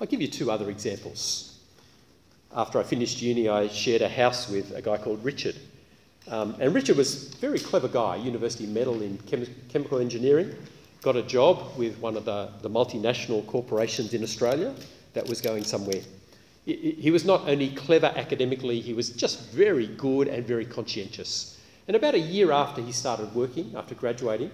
I'll 0.00 0.06
give 0.08 0.20
you 0.20 0.28
two 0.28 0.50
other 0.50 0.68
examples. 0.68 1.60
After 2.54 2.78
I 2.78 2.82
finished 2.82 3.22
uni, 3.22 3.48
I 3.48 3.68
shared 3.68 4.02
a 4.02 4.08
house 4.08 4.50
with 4.50 4.72
a 4.72 4.82
guy 4.82 4.98
called 4.98 5.24
Richard. 5.24 5.54
Um, 6.28 6.56
and 6.60 6.74
Richard 6.74 6.96
was 6.96 7.32
a 7.32 7.36
very 7.36 7.58
clever 7.58 7.88
guy, 7.88 8.16
university 8.16 8.66
medal 8.66 9.00
in 9.00 9.18
chem- 9.26 9.54
chemical 9.68 9.98
engineering, 9.98 10.54
got 11.02 11.16
a 11.16 11.22
job 11.22 11.76
with 11.76 11.96
one 11.98 12.16
of 12.16 12.24
the, 12.24 12.50
the 12.62 12.70
multinational 12.70 13.46
corporations 13.46 14.12
in 14.12 14.22
Australia 14.22 14.74
that 15.14 15.28
was 15.28 15.40
going 15.40 15.64
somewhere. 15.64 16.00
He, 16.64 16.92
he 16.92 17.10
was 17.10 17.24
not 17.24 17.48
only 17.48 17.70
clever 17.70 18.12
academically, 18.14 18.80
he 18.80 18.94
was 18.94 19.10
just 19.10 19.50
very 19.50 19.86
good 19.86 20.28
and 20.28 20.46
very 20.46 20.64
conscientious. 20.64 21.58
And 21.86 21.96
about 21.96 22.14
a 22.14 22.20
year 22.20 22.52
after 22.52 22.80
he 22.80 22.92
started 22.92 23.34
working, 23.34 23.74
after 23.76 23.94
graduating, 23.94 24.50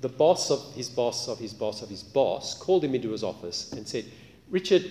the 0.00 0.08
boss 0.08 0.50
of 0.50 0.74
his 0.74 0.88
boss 0.88 1.28
of 1.28 1.38
his 1.38 1.52
boss 1.52 1.82
of 1.82 1.88
his 1.88 2.02
boss 2.02 2.58
called 2.58 2.84
him 2.84 2.94
into 2.94 3.10
his 3.10 3.22
office 3.22 3.72
and 3.72 3.86
said, 3.86 4.04
Richard, 4.48 4.84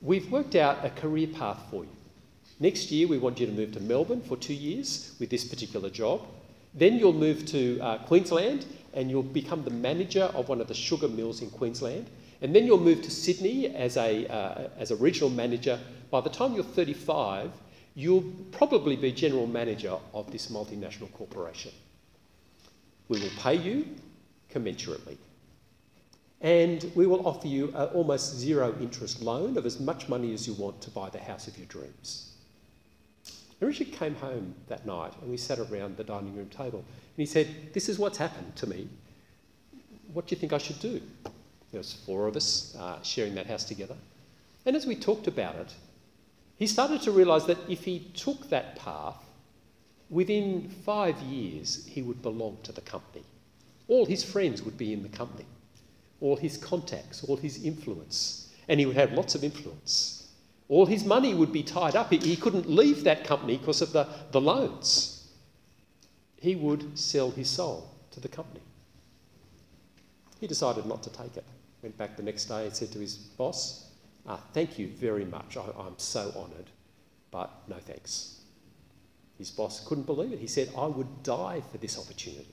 we've 0.00 0.30
worked 0.30 0.54
out 0.54 0.84
a 0.84 0.90
career 0.90 1.26
path 1.26 1.60
for 1.70 1.84
you. 1.84 1.90
Next 2.58 2.90
year, 2.90 3.06
we 3.06 3.18
want 3.18 3.38
you 3.38 3.46
to 3.46 3.52
move 3.52 3.72
to 3.72 3.80
Melbourne 3.80 4.22
for 4.22 4.36
two 4.36 4.54
years 4.54 5.14
with 5.20 5.30
this 5.30 5.44
particular 5.44 5.90
job. 5.90 6.22
Then 6.74 6.98
you'll 6.98 7.12
move 7.12 7.44
to 7.46 7.78
uh, 7.80 7.98
Queensland 7.98 8.66
and 8.94 9.10
you'll 9.10 9.22
become 9.22 9.62
the 9.62 9.70
manager 9.70 10.24
of 10.34 10.48
one 10.48 10.60
of 10.60 10.68
the 10.68 10.74
sugar 10.74 11.08
mills 11.08 11.42
in 11.42 11.50
Queensland. 11.50 12.08
And 12.40 12.54
then 12.54 12.66
you'll 12.66 12.80
move 12.80 13.02
to 13.02 13.10
Sydney 13.10 13.74
as 13.74 13.96
a, 13.96 14.26
uh, 14.28 14.68
as 14.78 14.90
a 14.90 14.96
regional 14.96 15.30
manager. 15.30 15.78
By 16.10 16.20
the 16.20 16.30
time 16.30 16.54
you're 16.54 16.64
35, 16.64 17.50
you'll 17.96 18.30
probably 18.52 18.94
be 18.94 19.10
general 19.10 19.46
manager 19.46 19.96
of 20.12 20.30
this 20.30 20.48
multinational 20.48 21.10
corporation. 21.14 21.72
We 23.08 23.18
will 23.18 23.30
pay 23.38 23.54
you 23.54 23.88
commensurately. 24.52 25.16
And 26.42 26.92
we 26.94 27.06
will 27.06 27.26
offer 27.26 27.48
you 27.48 27.68
an 27.68 27.88
almost 27.94 28.36
zero 28.36 28.76
interest 28.80 29.22
loan 29.22 29.56
of 29.56 29.64
as 29.64 29.80
much 29.80 30.08
money 30.08 30.34
as 30.34 30.46
you 30.46 30.52
want 30.52 30.82
to 30.82 30.90
buy 30.90 31.08
the 31.08 31.18
house 31.18 31.48
of 31.48 31.56
your 31.56 31.66
dreams. 31.66 32.34
And 33.60 33.68
Richard 33.68 33.90
came 33.92 34.14
home 34.16 34.54
that 34.68 34.84
night 34.84 35.14
and 35.22 35.30
we 35.30 35.38
sat 35.38 35.58
around 35.58 35.96
the 35.96 36.04
dining 36.04 36.36
room 36.36 36.50
table 36.50 36.80
and 36.80 37.16
he 37.16 37.24
said, 37.24 37.48
This 37.72 37.88
is 37.88 37.98
what's 37.98 38.18
happened 38.18 38.54
to 38.56 38.66
me. 38.66 38.88
What 40.12 40.26
do 40.26 40.34
you 40.34 40.40
think 40.40 40.52
I 40.52 40.58
should 40.58 40.80
do? 40.80 41.00
There 41.72 41.80
was 41.80 41.94
four 41.94 42.26
of 42.26 42.36
us 42.36 42.76
uh, 42.78 43.00
sharing 43.02 43.34
that 43.36 43.46
house 43.46 43.64
together. 43.64 43.96
And 44.66 44.76
as 44.76 44.86
we 44.86 44.94
talked 44.94 45.26
about 45.26 45.54
it, 45.56 45.74
he 46.56 46.66
started 46.66 47.02
to 47.02 47.10
realise 47.10 47.44
that 47.44 47.58
if 47.68 47.84
he 47.84 48.10
took 48.14 48.48
that 48.48 48.76
path, 48.76 49.22
within 50.08 50.68
five 50.68 51.18
years 51.18 51.86
he 51.86 52.02
would 52.02 52.22
belong 52.22 52.58
to 52.62 52.72
the 52.72 52.80
company. 52.80 53.24
All 53.88 54.06
his 54.06 54.24
friends 54.24 54.62
would 54.62 54.78
be 54.78 54.92
in 54.92 55.02
the 55.02 55.08
company, 55.08 55.46
all 56.20 56.36
his 56.36 56.56
contacts, 56.56 57.22
all 57.24 57.36
his 57.36 57.64
influence, 57.64 58.52
and 58.68 58.80
he 58.80 58.86
would 58.86 58.96
have 58.96 59.12
lots 59.12 59.34
of 59.34 59.44
influence. 59.44 60.28
All 60.68 60.86
his 60.86 61.04
money 61.04 61.34
would 61.34 61.52
be 61.52 61.62
tied 61.62 61.94
up. 61.94 62.10
He, 62.10 62.18
he 62.18 62.36
couldn't 62.36 62.68
leave 62.68 63.04
that 63.04 63.24
company 63.24 63.56
because 63.56 63.82
of 63.82 63.92
the, 63.92 64.08
the 64.32 64.40
loans. 64.40 65.28
He 66.36 66.56
would 66.56 66.98
sell 66.98 67.30
his 67.30 67.48
soul 67.48 67.88
to 68.10 68.20
the 68.20 68.28
company. 68.28 68.60
He 70.40 70.46
decided 70.46 70.86
not 70.86 71.02
to 71.04 71.10
take 71.10 71.36
it. 71.36 71.44
Went 71.82 71.96
back 71.96 72.16
the 72.16 72.22
next 72.22 72.46
day 72.46 72.66
and 72.66 72.74
said 72.74 72.90
to 72.92 72.98
his 72.98 73.16
boss, 73.16 73.85
ah, 74.28 74.40
Thank 74.52 74.78
you 74.78 74.88
very 74.88 75.24
much. 75.24 75.56
I, 75.56 75.62
I'm 75.78 75.98
so 75.98 76.32
honoured, 76.36 76.70
but 77.30 77.50
no 77.68 77.76
thanks. 77.76 78.40
His 79.38 79.50
boss 79.50 79.86
couldn't 79.86 80.06
believe 80.06 80.32
it. 80.32 80.38
He 80.38 80.46
said, 80.46 80.70
I 80.76 80.86
would 80.86 81.22
die 81.22 81.62
for 81.70 81.78
this 81.78 81.98
opportunity. 81.98 82.46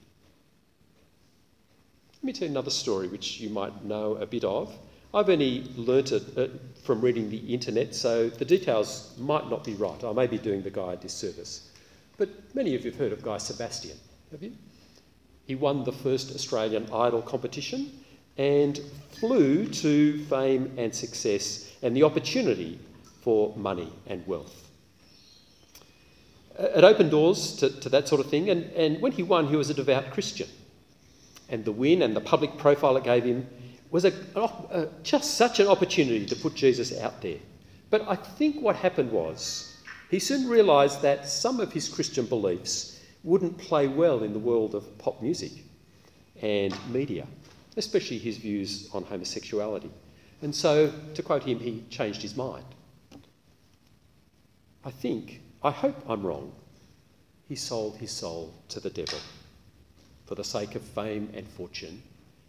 Let 2.16 2.24
me 2.24 2.34
tell 2.34 2.48
you 2.48 2.52
another 2.52 2.72
story 2.72 3.08
which 3.08 3.40
you 3.40 3.50
might 3.50 3.86
know 3.86 4.16
a 4.16 4.26
bit 4.26 4.44
of. 4.44 4.74
I've 5.14 5.30
only 5.30 5.66
learnt 5.76 6.12
it 6.12 6.38
uh, 6.38 6.48
from 6.84 7.02
reading 7.02 7.30
the 7.30 7.54
internet, 7.54 7.94
so 7.94 8.30
the 8.30 8.46
details 8.46 9.14
might 9.20 9.50
not 9.50 9.64
be 9.64 9.76
right. 9.76 10.04
I 10.04 10.12
may 10.12 10.28
be 10.28 10.38
doing 10.40 10.64
the 10.64 10.72
guy 10.72 10.94
a 10.94 10.96
disservice. 10.96 11.70
But 12.18 12.30
many 12.56 12.76
of 12.76 12.84
you 12.84 12.92
have 12.92 13.00
heard 13.00 13.12
of 13.12 13.24
Guy 13.24 13.38
Sebastian, 13.38 13.98
have 14.32 14.42
you? 14.42 14.54
He 15.46 15.56
won 15.56 15.84
the 15.84 15.92
first 15.92 16.34
Australian 16.34 16.90
Idol 16.92 17.22
competition 17.22 18.03
and 18.38 18.80
flew 19.12 19.68
to 19.68 20.24
fame 20.26 20.74
and 20.78 20.94
success 20.94 21.76
and 21.82 21.96
the 21.96 22.04
opportunity 22.04 22.80
for 23.22 23.56
money 23.56 23.92
and 24.08 24.26
wealth. 24.28 24.70
Uh, 26.58 26.64
it 26.76 26.84
opened 26.84 27.12
doors 27.12 27.56
to, 27.56 27.70
to 27.80 27.90
that 27.90 28.08
sort 28.08 28.22
of 28.22 28.30
thing, 28.30 28.50
and, 28.50 28.64
and 28.74 29.02
when 29.02 29.12
he 29.12 29.24
won, 29.24 29.48
he 29.48 29.56
was 29.56 29.70
a 29.70 29.74
devout 29.74 30.12
Christian. 30.12 30.48
And 31.50 31.66
the 31.66 31.72
win 31.72 32.02
and 32.02 32.16
the 32.16 32.22
public 32.22 32.58
profile 32.58 32.98
it 32.98 33.04
gave 33.04 33.24
him 33.24 33.48
was 33.92 34.06
a, 34.06 34.14
a, 34.36 34.88
just 35.04 35.36
such 35.36 35.60
an 35.60 35.68
opportunity 35.68 36.26
to 36.26 36.36
put 36.36 36.56
Jesus 36.56 37.00
out 37.00 37.22
there. 37.22 37.38
But 37.90 38.08
I 38.08 38.16
think 38.16 38.62
what 38.62 38.76
happened 38.76 39.12
was 39.12 39.78
he 40.10 40.20
soon 40.20 40.50
realised 40.50 41.02
that 41.04 41.28
some 41.28 41.60
of 41.60 41.72
his 41.72 41.90
Christian 41.90 42.26
beliefs 42.26 43.00
wouldn't 43.24 43.58
play 43.58 43.88
well 43.88 44.24
in 44.24 44.34
the 44.34 44.40
world 44.40 44.76
of 44.76 44.98
pop 44.98 45.22
music 45.22 45.52
and 46.42 46.76
media, 46.92 47.28
especially 47.78 48.18
his 48.18 48.38
views 48.38 48.90
on 48.94 49.04
homosexuality. 49.04 49.90
And 50.42 50.54
so, 50.54 50.92
to 51.14 51.24
quote 51.24 51.44
him, 51.44 51.60
he 51.60 51.84
changed 51.90 52.22
his 52.22 52.36
mind. 52.36 52.66
I 54.84 54.92
think, 54.92 55.42
I 55.64 55.72
hope 55.72 55.96
I'm 56.08 56.26
wrong, 56.26 56.52
he 57.48 57.56
sold 57.56 57.98
his 57.98 58.12
soul 58.12 58.54
to 58.70 58.80
the 58.80 58.90
devil. 58.90 59.20
For 60.26 60.36
the 60.36 60.44
sake 60.44 60.76
of 60.76 60.82
fame 60.82 61.30
and 61.34 61.48
fortune, 61.48 62.04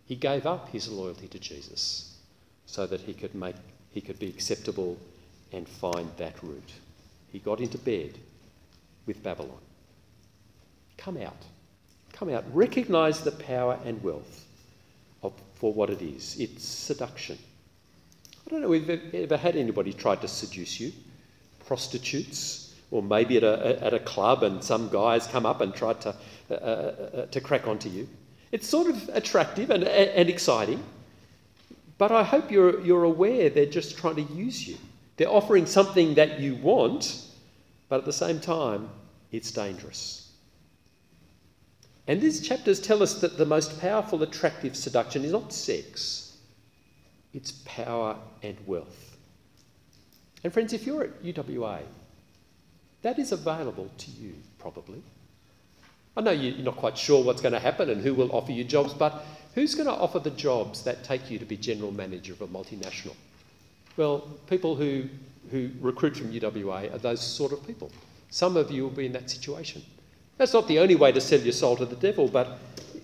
he 0.06 0.16
gave 0.16 0.46
up 0.46 0.68
his 0.68 0.88
loyalty 0.88 1.28
to 1.28 1.38
Jesus 1.38 2.16
so 2.66 2.87
that 2.87 3.00
he 3.00 3.14
could, 3.14 3.34
make, 3.34 3.56
he 3.90 4.00
could 4.00 4.18
be 4.18 4.28
acceptable 4.28 4.98
and 5.52 5.68
find 5.68 6.10
that 6.16 6.42
route. 6.42 6.72
He 7.30 7.38
got 7.38 7.60
into 7.60 7.78
bed 7.78 8.18
with 9.06 9.22
Babylon. 9.22 9.60
Come 10.96 11.16
out. 11.16 11.42
Come 12.12 12.30
out. 12.30 12.44
Recognize 12.52 13.20
the 13.20 13.32
power 13.32 13.78
and 13.84 14.02
wealth 14.02 14.44
of, 15.24 15.32
for 15.54 15.72
what 15.72 15.90
it 15.90 16.02
is 16.02 16.37
it's 16.38 16.64
seduction. 16.64 17.38
I 18.46 18.50
don't 18.50 18.60
know 18.60 18.72
if 18.72 18.88
you've 18.88 19.14
ever 19.14 19.37
had 19.37 19.56
anybody 19.56 19.92
try 19.92 20.16
to 20.16 20.28
seduce 20.28 20.78
you, 20.78 20.92
prostitutes, 21.66 22.74
or 22.90 23.02
maybe 23.02 23.38
at 23.38 23.42
a, 23.42 23.82
at 23.82 23.94
a 23.94 23.98
club 23.98 24.42
and 24.42 24.62
some 24.62 24.88
guys 24.90 25.26
come 25.26 25.46
up 25.46 25.60
and 25.62 25.74
tried 25.74 26.00
to, 26.02 26.14
uh, 26.50 26.54
uh, 26.54 26.56
uh, 26.56 27.26
to 27.26 27.40
crack 27.40 27.66
onto 27.66 27.88
you. 27.88 28.08
It's 28.52 28.68
sort 28.68 28.88
of 28.88 29.08
attractive 29.14 29.70
and, 29.70 29.84
and 29.84 30.28
exciting, 30.28 30.82
but 31.96 32.12
I 32.12 32.22
hope 32.22 32.50
you're, 32.50 32.80
you're 32.82 33.04
aware 33.04 33.48
they're 33.48 33.66
just 33.66 33.96
trying 33.96 34.16
to 34.16 34.34
use 34.34 34.68
you. 34.68 34.76
They're 35.16 35.28
offering 35.28 35.64
something 35.66 36.14
that 36.14 36.38
you 36.38 36.56
want, 36.56 37.24
but 37.88 37.98
at 37.98 38.04
the 38.04 38.12
same 38.12 38.40
time, 38.40 38.90
it's 39.32 39.50
dangerous. 39.50 40.23
And 42.06 42.20
these 42.20 42.46
chapters 42.46 42.80
tell 42.80 43.02
us 43.02 43.20
that 43.20 43.38
the 43.38 43.46
most 43.46 43.80
powerful 43.80 44.22
attractive 44.22 44.76
seduction 44.76 45.24
is 45.24 45.32
not 45.32 45.52
sex, 45.52 46.36
it's 47.32 47.52
power 47.64 48.16
and 48.42 48.56
wealth. 48.66 49.16
And 50.42 50.52
friends, 50.52 50.72
if 50.74 50.86
you're 50.86 51.04
at 51.04 51.22
UWA, 51.22 51.80
that 53.02 53.18
is 53.18 53.32
available 53.32 53.90
to 53.98 54.10
you, 54.10 54.34
probably. 54.58 55.02
I 56.16 56.20
know 56.20 56.30
you're 56.30 56.58
not 56.58 56.76
quite 56.76 56.96
sure 56.96 57.24
what's 57.24 57.40
going 57.40 57.54
to 57.54 57.58
happen 57.58 57.90
and 57.90 58.00
who 58.00 58.14
will 58.14 58.30
offer 58.32 58.52
you 58.52 58.62
jobs, 58.62 58.94
but 58.94 59.24
who's 59.54 59.74
going 59.74 59.88
to 59.88 59.94
offer 59.94 60.18
the 60.18 60.30
jobs 60.30 60.84
that 60.84 61.02
take 61.02 61.30
you 61.30 61.38
to 61.38 61.44
be 61.44 61.56
general 61.56 61.90
manager 61.90 62.34
of 62.34 62.42
a 62.42 62.46
multinational? 62.46 63.14
Well, 63.96 64.20
people 64.48 64.76
who, 64.76 65.04
who 65.50 65.70
recruit 65.80 66.16
from 66.16 66.32
UWA 66.32 66.94
are 66.94 66.98
those 66.98 67.20
sort 67.20 67.52
of 67.52 67.66
people. 67.66 67.90
Some 68.30 68.56
of 68.56 68.70
you 68.70 68.82
will 68.82 68.90
be 68.90 69.06
in 69.06 69.12
that 69.12 69.30
situation. 69.30 69.82
That's 70.36 70.52
not 70.52 70.66
the 70.66 70.80
only 70.80 70.96
way 70.96 71.12
to 71.12 71.20
sell 71.20 71.40
your 71.40 71.52
soul 71.52 71.76
to 71.76 71.86
the 71.86 71.96
devil, 71.96 72.28
but 72.28 72.58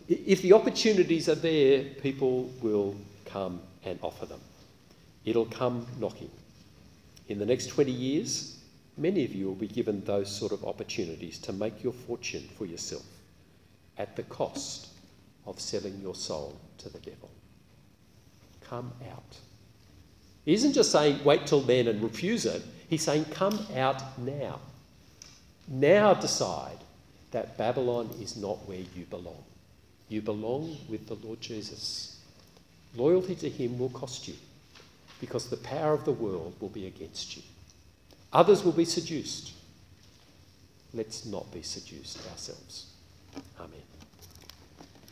if 0.08 0.42
the 0.42 0.52
opportunities 0.52 1.28
are 1.28 1.36
there, 1.36 1.84
people 2.02 2.50
will 2.60 2.96
come 3.24 3.60
and 3.84 3.98
offer 4.02 4.26
them. 4.26 4.40
It'll 5.24 5.46
come 5.46 5.86
knocking. 5.98 6.30
In 7.28 7.38
the 7.38 7.46
next 7.46 7.68
20 7.68 7.92
years, 7.92 8.58
many 8.96 9.24
of 9.24 9.32
you 9.32 9.46
will 9.46 9.54
be 9.54 9.68
given 9.68 10.02
those 10.04 10.34
sort 10.34 10.50
of 10.50 10.64
opportunities 10.64 11.38
to 11.38 11.52
make 11.52 11.84
your 11.84 11.92
fortune 11.92 12.48
for 12.58 12.66
yourself 12.66 13.04
at 13.98 14.16
the 14.16 14.24
cost 14.24 14.88
of 15.46 15.60
selling 15.60 16.00
your 16.00 16.14
soul 16.14 16.58
to 16.78 16.88
the 16.88 16.98
devil. 16.98 17.30
Come 18.62 18.92
out. 19.12 19.36
He 20.44 20.54
isn't 20.54 20.72
just 20.72 20.90
saying 20.90 21.22
wait 21.22 21.46
till 21.46 21.60
then 21.60 21.86
and 21.86 22.02
refuse 22.02 22.46
it, 22.46 22.62
he's 22.88 23.02
saying 23.02 23.26
come 23.26 23.66
out 23.76 24.18
now. 24.18 24.58
Now 25.68 26.14
decide 26.14 26.78
that 27.30 27.56
Babylon 27.56 28.10
is 28.20 28.36
not 28.36 28.68
where 28.68 28.84
you 28.94 29.04
belong. 29.08 29.44
You 30.08 30.22
belong 30.22 30.76
with 30.88 31.06
the 31.06 31.14
Lord 31.14 31.40
Jesus. 31.40 32.18
Loyalty 32.96 33.36
to 33.36 33.48
him 33.48 33.78
will 33.78 33.90
cost 33.90 34.26
you 34.26 34.34
because 35.20 35.48
the 35.48 35.56
power 35.56 35.92
of 35.92 36.04
the 36.04 36.12
world 36.12 36.54
will 36.60 36.68
be 36.68 36.86
against 36.86 37.36
you. 37.36 37.42
Others 38.32 38.64
will 38.64 38.72
be 38.72 38.84
seduced. 38.84 39.52
Let's 40.92 41.24
not 41.24 41.52
be 41.52 41.62
seduced 41.62 42.18
ourselves. 42.30 42.86